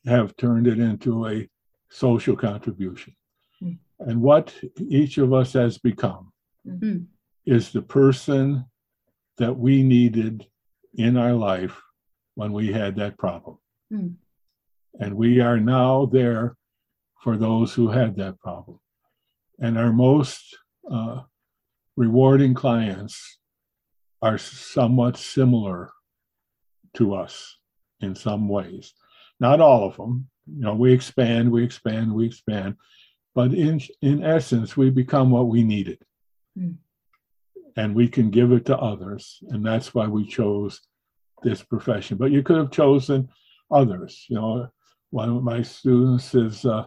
[0.05, 1.49] have turned it into a
[1.89, 3.17] social contribution.
[3.63, 3.79] Mm.
[4.01, 6.33] And what each of us has become
[6.67, 7.07] Mm.
[7.47, 8.67] is the person
[9.39, 10.47] that we needed
[10.95, 11.81] in our life
[12.41, 13.59] when we had that problem.
[13.93, 14.15] Mm.
[14.99, 16.57] And we are now there
[17.23, 18.81] for those who had that problem.
[19.59, 20.57] And our most
[20.91, 21.21] uh,
[21.99, 23.39] rewarding clients
[24.23, 25.91] are somewhat similar
[26.95, 27.59] to us
[28.01, 28.95] in some ways.
[29.39, 30.27] Not all of them.
[30.47, 32.77] You know, we expand, we expand, we expand.
[33.35, 35.99] But in, in essence, we become what we needed.
[36.59, 36.77] Mm.
[37.77, 39.43] And we can give it to others.
[39.51, 40.81] And that's why we chose
[41.43, 42.17] this profession.
[42.17, 43.29] But you could have chosen
[43.71, 44.27] others.
[44.29, 44.69] You know,
[45.11, 46.87] one of my students is uh,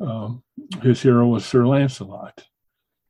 [0.00, 0.42] um,
[0.82, 2.44] his hero was Sir Lancelot,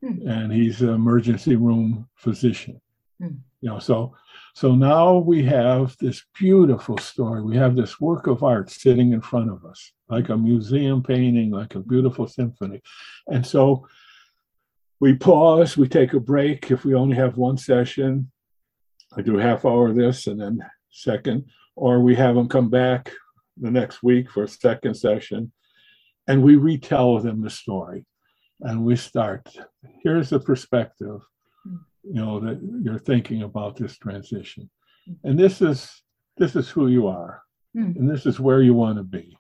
[0.02, 0.28] Hmm.
[0.28, 2.80] and he's an emergency room physician.
[3.20, 3.38] Hmm.
[3.60, 4.14] You know, so
[4.54, 7.42] so now we have this beautiful story.
[7.42, 11.50] We have this work of art sitting in front of us, like a museum painting,
[11.50, 12.80] like a beautiful symphony,
[13.26, 13.88] and so
[15.00, 16.70] we pause, we take a break.
[16.70, 18.30] If we only have one session,
[19.16, 20.60] I do a half hour of this and then
[20.90, 21.44] second,
[21.76, 23.12] or we have them come back
[23.56, 25.52] the next week for a second session
[26.28, 28.04] and we retell them the story
[28.60, 29.48] and we start
[30.02, 31.20] here's the perspective
[31.66, 31.78] Mm.
[32.04, 34.70] you know that you're thinking about this transition.
[35.24, 35.90] And this is
[36.36, 37.42] this is who you are
[37.76, 37.96] Mm.
[37.96, 39.36] and this is where you want to be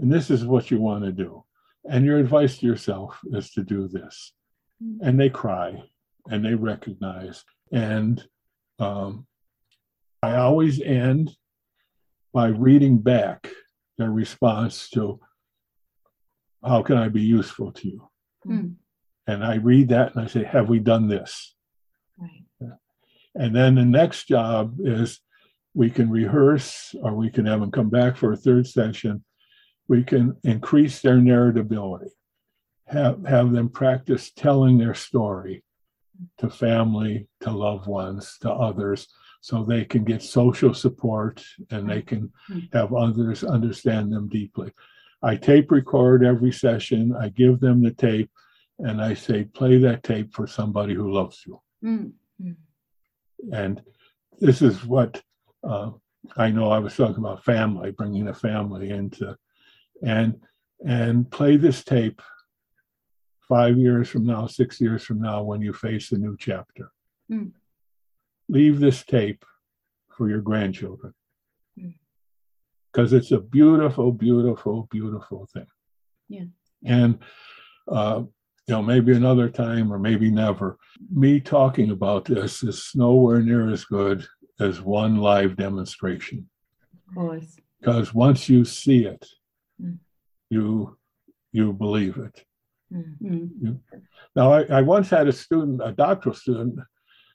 [0.00, 1.44] and this is what you want to do.
[1.88, 4.32] And your advice to yourself is to do this.
[5.00, 5.82] And they cry
[6.28, 8.22] and they recognize and
[8.80, 9.26] um,
[10.22, 11.30] i always end
[12.32, 13.50] by reading back
[13.98, 15.20] their response to
[16.64, 18.08] how can I be useful to you?
[18.46, 18.74] Mm.
[19.26, 21.54] And I read that and I say, have we done this?
[22.18, 22.70] Right.
[23.34, 25.20] And then the next job is
[25.72, 29.24] we can rehearse or we can have them come back for a third session.
[29.86, 32.10] We can increase their narratability,
[32.86, 35.62] have, have them practice telling their story
[36.38, 39.06] to family, to loved ones, to others,
[39.40, 42.72] so they can get social support and they can Mm.
[42.72, 44.70] have others understand them deeply.
[45.22, 48.30] I tape record every session, I give them the tape,
[48.78, 51.60] and I say, play that tape for somebody who loves you.
[51.84, 52.12] Mm.
[53.52, 53.82] And
[54.40, 55.22] this is what
[55.62, 55.90] uh,
[56.36, 59.36] I know I was talking about family, bringing a family into,
[60.02, 60.40] and
[60.86, 62.22] and play this tape
[63.48, 66.90] five years from now, six years from now, when you face a new chapter.
[67.30, 67.52] Mm.
[68.50, 69.44] Leave this tape
[70.16, 71.12] for your grandchildren
[71.78, 71.94] Mm.
[72.92, 75.66] because it's a beautiful, beautiful, beautiful thing.
[76.28, 76.46] Yeah.
[76.84, 77.18] And
[77.88, 78.22] uh,
[78.66, 80.78] you know, maybe another time or maybe never.
[81.10, 84.26] Me talking about this is nowhere near as good
[84.60, 86.48] as one live demonstration.
[87.08, 87.56] Of course.
[87.80, 89.24] Because once you see it,
[89.82, 89.98] Mm.
[90.50, 90.96] you
[91.52, 92.44] you believe it.
[92.92, 93.18] Mm.
[93.62, 93.78] Mm.
[94.36, 96.78] Now, I, I once had a student, a doctoral student,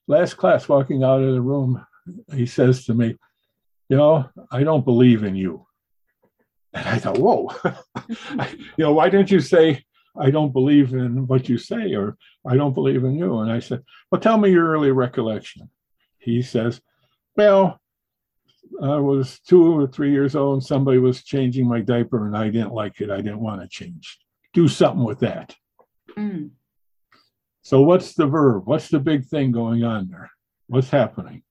[0.07, 1.85] last class walking out of the room.
[2.33, 3.15] He says to me,
[3.89, 5.65] You know, I don't believe in you.
[6.73, 7.51] And I thought, Whoa,
[8.77, 9.83] you know, why didn't you say,
[10.17, 13.39] I don't believe in what you say, or I don't believe in you?
[13.39, 15.69] And I said, Well, tell me your early recollection.
[16.19, 16.81] He says,
[17.35, 17.79] Well,
[18.81, 22.49] I was two or three years old and somebody was changing my diaper and I
[22.49, 23.09] didn't like it.
[23.09, 24.19] I didn't want to change.
[24.53, 25.55] Do something with that.
[26.17, 26.51] Mm.
[27.65, 28.67] So what's the verb?
[28.67, 30.29] What's the big thing going on there?
[30.67, 31.41] What's happening?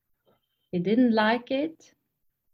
[0.70, 1.74] He didn't like it.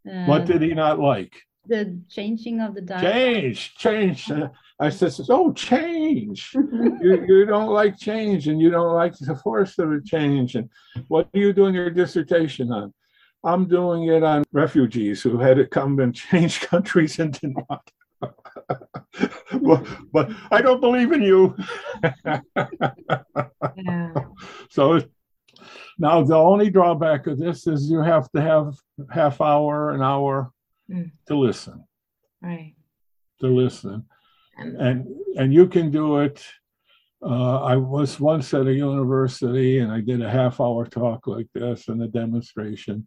[0.03, 1.35] what Uh, did he not like?
[1.67, 3.03] The changing of the diet.
[3.13, 4.33] Change, change.
[4.81, 6.55] I said, oh, change.
[6.55, 10.55] you, you don't like change and you don't like the force of a change.
[10.55, 10.71] And
[11.09, 12.95] what are you doing your dissertation on?
[13.45, 17.91] I'm doing it on refugees who had to come and change countries and did not.
[19.63, 21.57] But, but I don't believe in you.
[23.77, 24.15] Yeah.
[24.71, 25.03] So
[25.99, 28.75] now the only drawback of this is you have to have
[29.11, 30.51] half hour, an hour
[30.91, 31.13] Mm.
[31.29, 31.85] to listen,
[32.43, 32.75] Right.
[33.41, 34.07] to listen,
[34.59, 35.07] And and
[35.39, 36.45] and you can do it.
[37.23, 41.47] Uh, I was once at a university and I did a half hour talk like
[41.55, 43.07] this and a demonstration.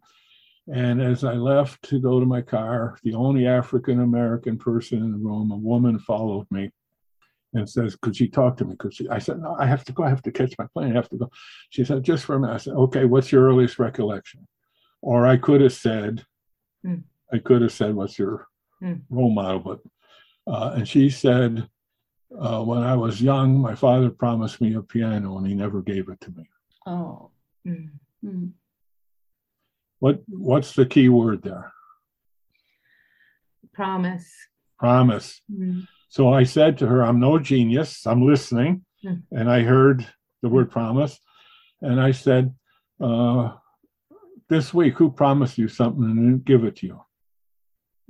[0.72, 5.12] And as I left to go to my car, the only African American person in
[5.12, 6.70] the room, a woman, followed me
[7.52, 8.74] and says, Could she talk to me?
[8.76, 9.08] Could she?
[9.08, 10.04] I said, No, I have to go.
[10.04, 10.92] I have to catch my plane.
[10.92, 11.30] I have to go.
[11.70, 12.54] She said, Just for a minute.
[12.54, 14.46] I said, Okay, what's your earliest recollection?
[15.02, 16.24] Or I could have said,
[16.82, 17.00] Hmm.
[17.32, 18.46] I could have said, What's your
[18.80, 18.94] Hmm.
[19.10, 19.60] role model?
[19.60, 19.80] But,
[20.46, 21.68] uh, and she said,
[22.38, 26.08] uh, When I was young, my father promised me a piano and he never gave
[26.08, 26.44] it to me.
[26.86, 27.30] Oh.
[27.66, 28.52] Mm.
[30.04, 30.18] Mm.
[30.18, 31.72] What What's the key word there?
[33.72, 34.30] Promise.
[34.78, 35.40] Promise.
[35.50, 35.86] Mm.
[36.08, 38.06] So I said to her, I'm no genius.
[38.06, 38.84] I'm listening.
[39.02, 39.14] Hmm.
[39.32, 40.06] And I heard
[40.42, 41.18] the word promise.
[41.82, 42.54] And I said,
[43.00, 43.52] uh,
[44.48, 47.00] This week, who promised you something and didn't give it to you?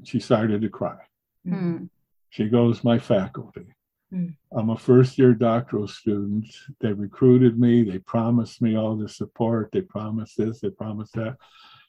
[0.05, 0.99] She started to cry.
[1.47, 1.89] Mm.
[2.29, 3.67] She goes, My faculty.
[4.11, 4.29] Hmm.
[4.53, 6.47] I'm a first year doctoral student.
[6.81, 7.85] They recruited me.
[7.85, 9.71] They promised me all the support.
[9.73, 11.37] They promised this, they promised that,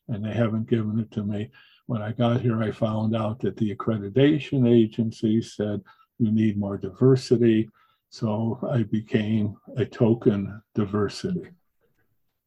[0.08, 1.52] and they haven't given it to me.
[1.88, 5.82] When I got here, I found out that the accreditation agency said
[6.18, 7.70] you need more diversity.
[8.10, 11.50] So I became a token diversity.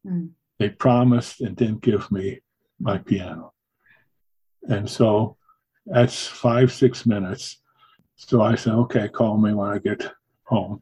[0.05, 0.27] Hmm.
[0.57, 2.39] They promised and didn't give me
[2.79, 3.53] my piano.
[4.63, 5.37] And so
[5.85, 7.61] that's five, six minutes.
[8.15, 10.11] So I said, okay, call me when I get
[10.43, 10.81] home.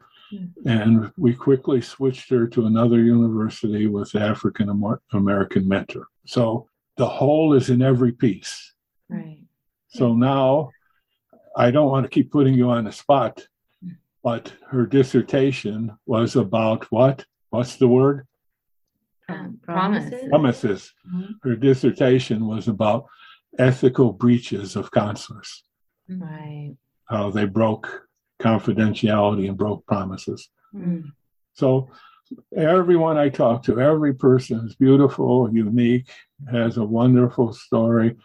[0.65, 4.69] And we quickly switched her to another university with African
[5.13, 6.07] American mentor.
[6.25, 6.67] So
[6.97, 8.73] the whole is in every piece.
[9.09, 9.43] Right.
[9.89, 10.71] So now
[11.55, 13.47] I don't want to keep putting you on the spot,
[14.23, 17.25] but her dissertation was about what?
[17.49, 18.27] What's the word?
[19.29, 20.09] Um, Promises?
[20.29, 20.29] promises.
[20.29, 20.93] Promises.
[21.13, 21.35] Mhm.
[21.43, 23.05] Her dissertation was about
[23.59, 25.63] ethical breaches of counselors,
[26.09, 26.75] Right.
[27.05, 28.06] how they broke
[28.39, 30.49] confidentiality and broke promises.
[30.75, 31.11] Mm.
[31.53, 31.89] So
[32.55, 36.09] everyone I talk to, every person is beautiful, unique,
[36.51, 38.15] has a wonderful story.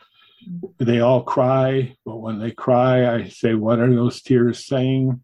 [0.79, 5.23] They all cry, but when they cry, I say, What are those tears saying?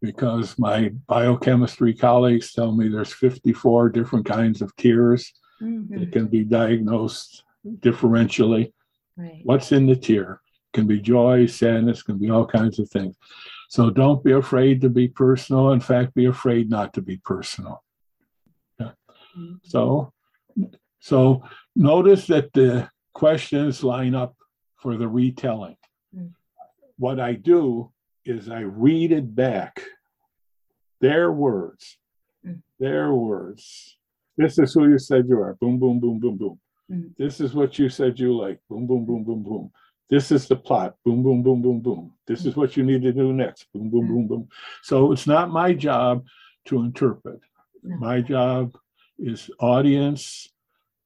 [0.00, 5.32] Because my biochemistry colleagues tell me there's 54 different kinds of tears
[5.62, 5.90] Mm.
[5.90, 7.44] that can be diagnosed
[7.80, 8.72] differentially.
[9.16, 9.40] Right.
[9.44, 10.40] What's in the tear?
[10.72, 13.16] Can be joy, sadness, can be all kinds of things.
[13.70, 15.70] So don't be afraid to be personal.
[15.70, 17.84] In fact, be afraid not to be personal.
[18.80, 18.90] Yeah.
[19.62, 20.12] So,
[20.98, 21.44] so
[21.76, 24.34] notice that the questions line up
[24.76, 25.76] for the retelling.
[26.12, 26.32] Mm.
[26.98, 27.92] What I do
[28.24, 29.80] is I read it back.
[31.00, 31.96] Their words,
[32.44, 32.62] Mm.
[32.80, 33.98] their words.
[34.36, 35.54] This is who you said you are.
[35.60, 36.60] Boom, boom, boom, boom, boom.
[36.90, 37.14] Mm.
[37.16, 38.58] This is what you said you like.
[38.68, 39.70] Boom, boom, boom, boom, boom.
[40.10, 40.96] This is the plot.
[41.04, 42.12] Boom, boom, boom, boom, boom.
[42.26, 43.66] This is what you need to do next.
[43.72, 44.08] Boom, boom, Mm.
[44.08, 44.48] boom, boom.
[44.82, 46.24] So it's not my job
[46.66, 47.40] to interpret.
[47.82, 48.76] My job
[49.18, 50.48] is audience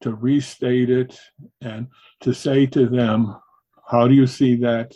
[0.01, 1.19] to restate it
[1.61, 1.89] and
[2.21, 3.37] to say to them,
[3.87, 4.95] how do you see that?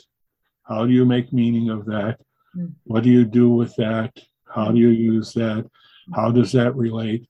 [0.62, 2.18] How do you make meaning of that?
[2.56, 2.72] Mm.
[2.84, 4.18] What do you do with that?
[4.46, 5.70] How do you use that?
[6.14, 7.26] How does that relate?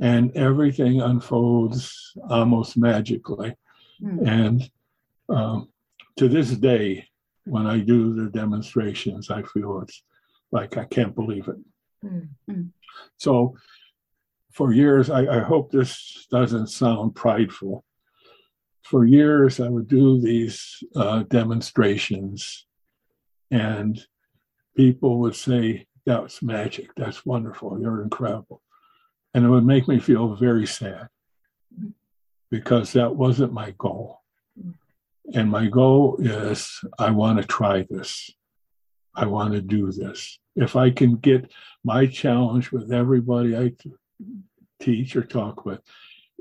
[0.00, 3.54] And everything unfolds almost magically.
[4.02, 4.26] Mm.
[4.26, 4.70] And
[5.28, 5.68] um,
[6.16, 7.08] to this day,
[7.44, 10.02] when I do the demonstrations, I feel it's
[10.52, 11.56] like I can't believe it.
[12.50, 12.70] Mm.
[13.16, 13.56] So
[14.52, 17.84] for years, I, I hope this doesn't sound prideful.
[18.82, 22.66] For years, I would do these uh, demonstrations,
[23.50, 24.00] and
[24.76, 26.90] people would say, That's magic.
[26.96, 27.80] That's wonderful.
[27.80, 28.62] You're incredible.
[29.32, 31.08] And it would make me feel very sad
[32.50, 34.20] because that wasn't my goal.
[35.32, 38.30] And my goal is I want to try this.
[39.14, 40.38] I want to do this.
[40.56, 41.52] If I can get
[41.84, 43.72] my challenge with everybody I
[44.80, 45.80] teach or talk with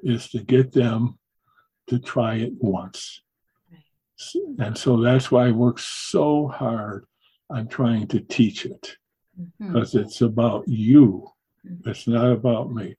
[0.04, 1.18] is to get them
[1.88, 3.22] to try it once.
[4.60, 7.06] And so that's why I work so hard
[7.50, 8.98] on trying to teach it
[9.40, 9.74] mm-hmm.
[9.74, 11.28] because it's about you.
[11.66, 11.90] Mm-hmm.
[11.90, 12.96] It's not about me.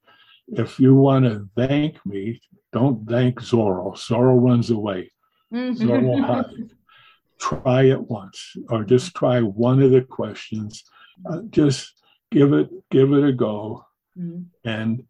[0.47, 3.95] If you want to thank me, don't thank Zorro.
[3.95, 5.11] Zorro runs away.
[5.55, 6.45] Zorro will hide.
[7.39, 10.83] Try it once, or just try one of the questions.
[11.29, 11.93] Uh, just
[12.31, 13.85] give it, give it a go,
[14.17, 14.45] Mm.
[14.63, 15.03] and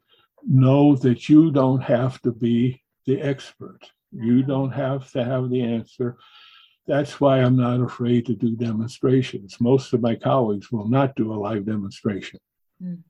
[0.48, 3.82] know that you don't have to be the expert.
[4.12, 6.18] You don't have to have the answer.
[6.88, 9.62] That's why I'm not afraid to do demonstrations.
[9.62, 12.40] Most of my colleagues will not do a live demonstration
[12.84, 13.04] Mm.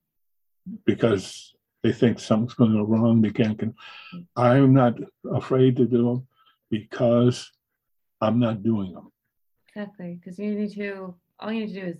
[0.86, 3.21] because they think something's going to go wrong.
[3.21, 3.57] They can't.
[3.57, 3.73] Can.
[4.36, 4.97] I'm not
[5.31, 6.27] afraid to do them
[6.70, 7.51] because
[8.22, 9.11] I'm not doing them.
[9.68, 11.16] Exactly, because you need to.
[11.39, 11.97] All you need to do is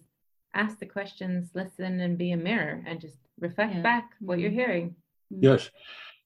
[0.54, 3.82] ask the questions, listen, and be a mirror, and just reflect Yeah.
[3.82, 4.60] back what you're mm-hmm.
[4.60, 4.96] hearing.
[5.34, 5.44] Mm-hmm.
[5.44, 5.70] Yes.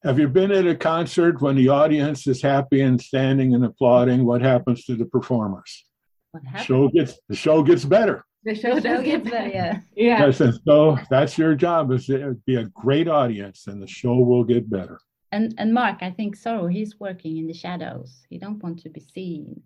[0.04, 4.26] Have you been at a concert when the audience is happy and standing and applauding?
[4.26, 5.86] What happens to the performers?
[6.34, 8.24] The show gets the show gets better.
[8.44, 9.80] The show Show does gets better, yeah.
[9.96, 10.26] Yeah.
[10.28, 14.16] Yes, and so that's your job is to be a great audience, and the show
[14.16, 15.02] will get better.
[15.32, 18.26] And and Mark, I think Zorro, he's working in the shadows.
[18.30, 19.62] He don't want to be seen.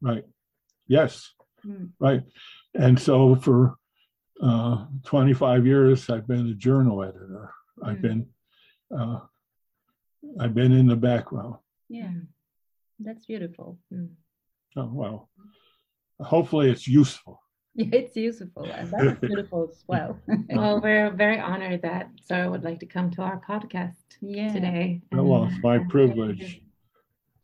[0.00, 0.24] Right.
[0.86, 1.32] Yes.
[1.66, 1.90] Mm.
[1.98, 2.22] Right.
[2.74, 3.76] And so for
[4.42, 7.52] uh, 25 years, I've been a journal editor.
[7.82, 8.02] I've Mm.
[8.02, 8.26] been
[8.98, 9.20] uh,
[10.40, 11.56] I've been in the background.
[11.88, 12.12] Yeah,
[12.98, 13.78] that's beautiful.
[13.92, 14.10] Mm.
[14.76, 15.28] Oh, well,
[16.20, 17.40] hopefully it's useful.
[17.82, 20.18] Yeah, it's useful and that's beautiful as well.
[20.50, 24.52] Well, we're very honored that Sarah would like to come to our podcast yeah.
[24.52, 25.00] today.
[25.12, 26.60] Well, it's my privilege.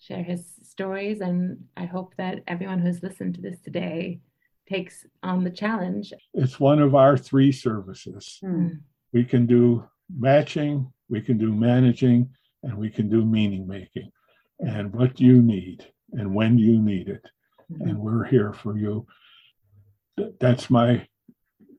[0.01, 4.21] Share his stories, and I hope that everyone who's listened to this today
[4.69, 6.13] takes on the challenge.
[6.33, 8.41] It's one of our three services.
[8.43, 8.81] Mm.
[9.13, 9.85] We can do
[10.19, 12.29] matching, we can do managing,
[12.65, 14.11] and we can do meaning making.
[14.59, 17.25] And what do you need and when do you need it?
[17.81, 19.07] And we're here for you.
[20.17, 21.07] Th- That's my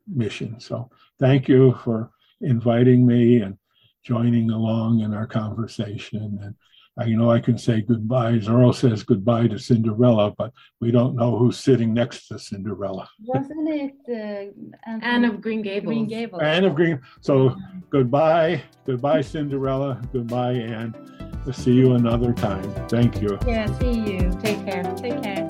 [0.07, 0.59] mission.
[0.59, 2.11] So thank you for
[2.41, 3.57] inviting me and
[4.03, 6.39] joining along in our conversation.
[6.41, 6.55] And
[6.97, 8.33] I know I can say goodbye.
[8.33, 13.09] Zorro says goodbye to Cinderella, but we don't know who's sitting next to Cinderella.
[13.25, 15.87] Wasn't it uh, Anthony Anne of Green Gables.
[15.93, 16.41] Green Gables?
[16.41, 17.01] Anne of Green.
[17.21, 17.55] So
[17.89, 20.95] goodbye, goodbye, Cinderella, goodbye, Anne.
[21.43, 22.63] We'll see you another time.
[22.87, 23.37] Thank you.
[23.45, 24.31] Yeah, see you.
[24.41, 24.83] Take care.
[24.95, 25.44] Take care.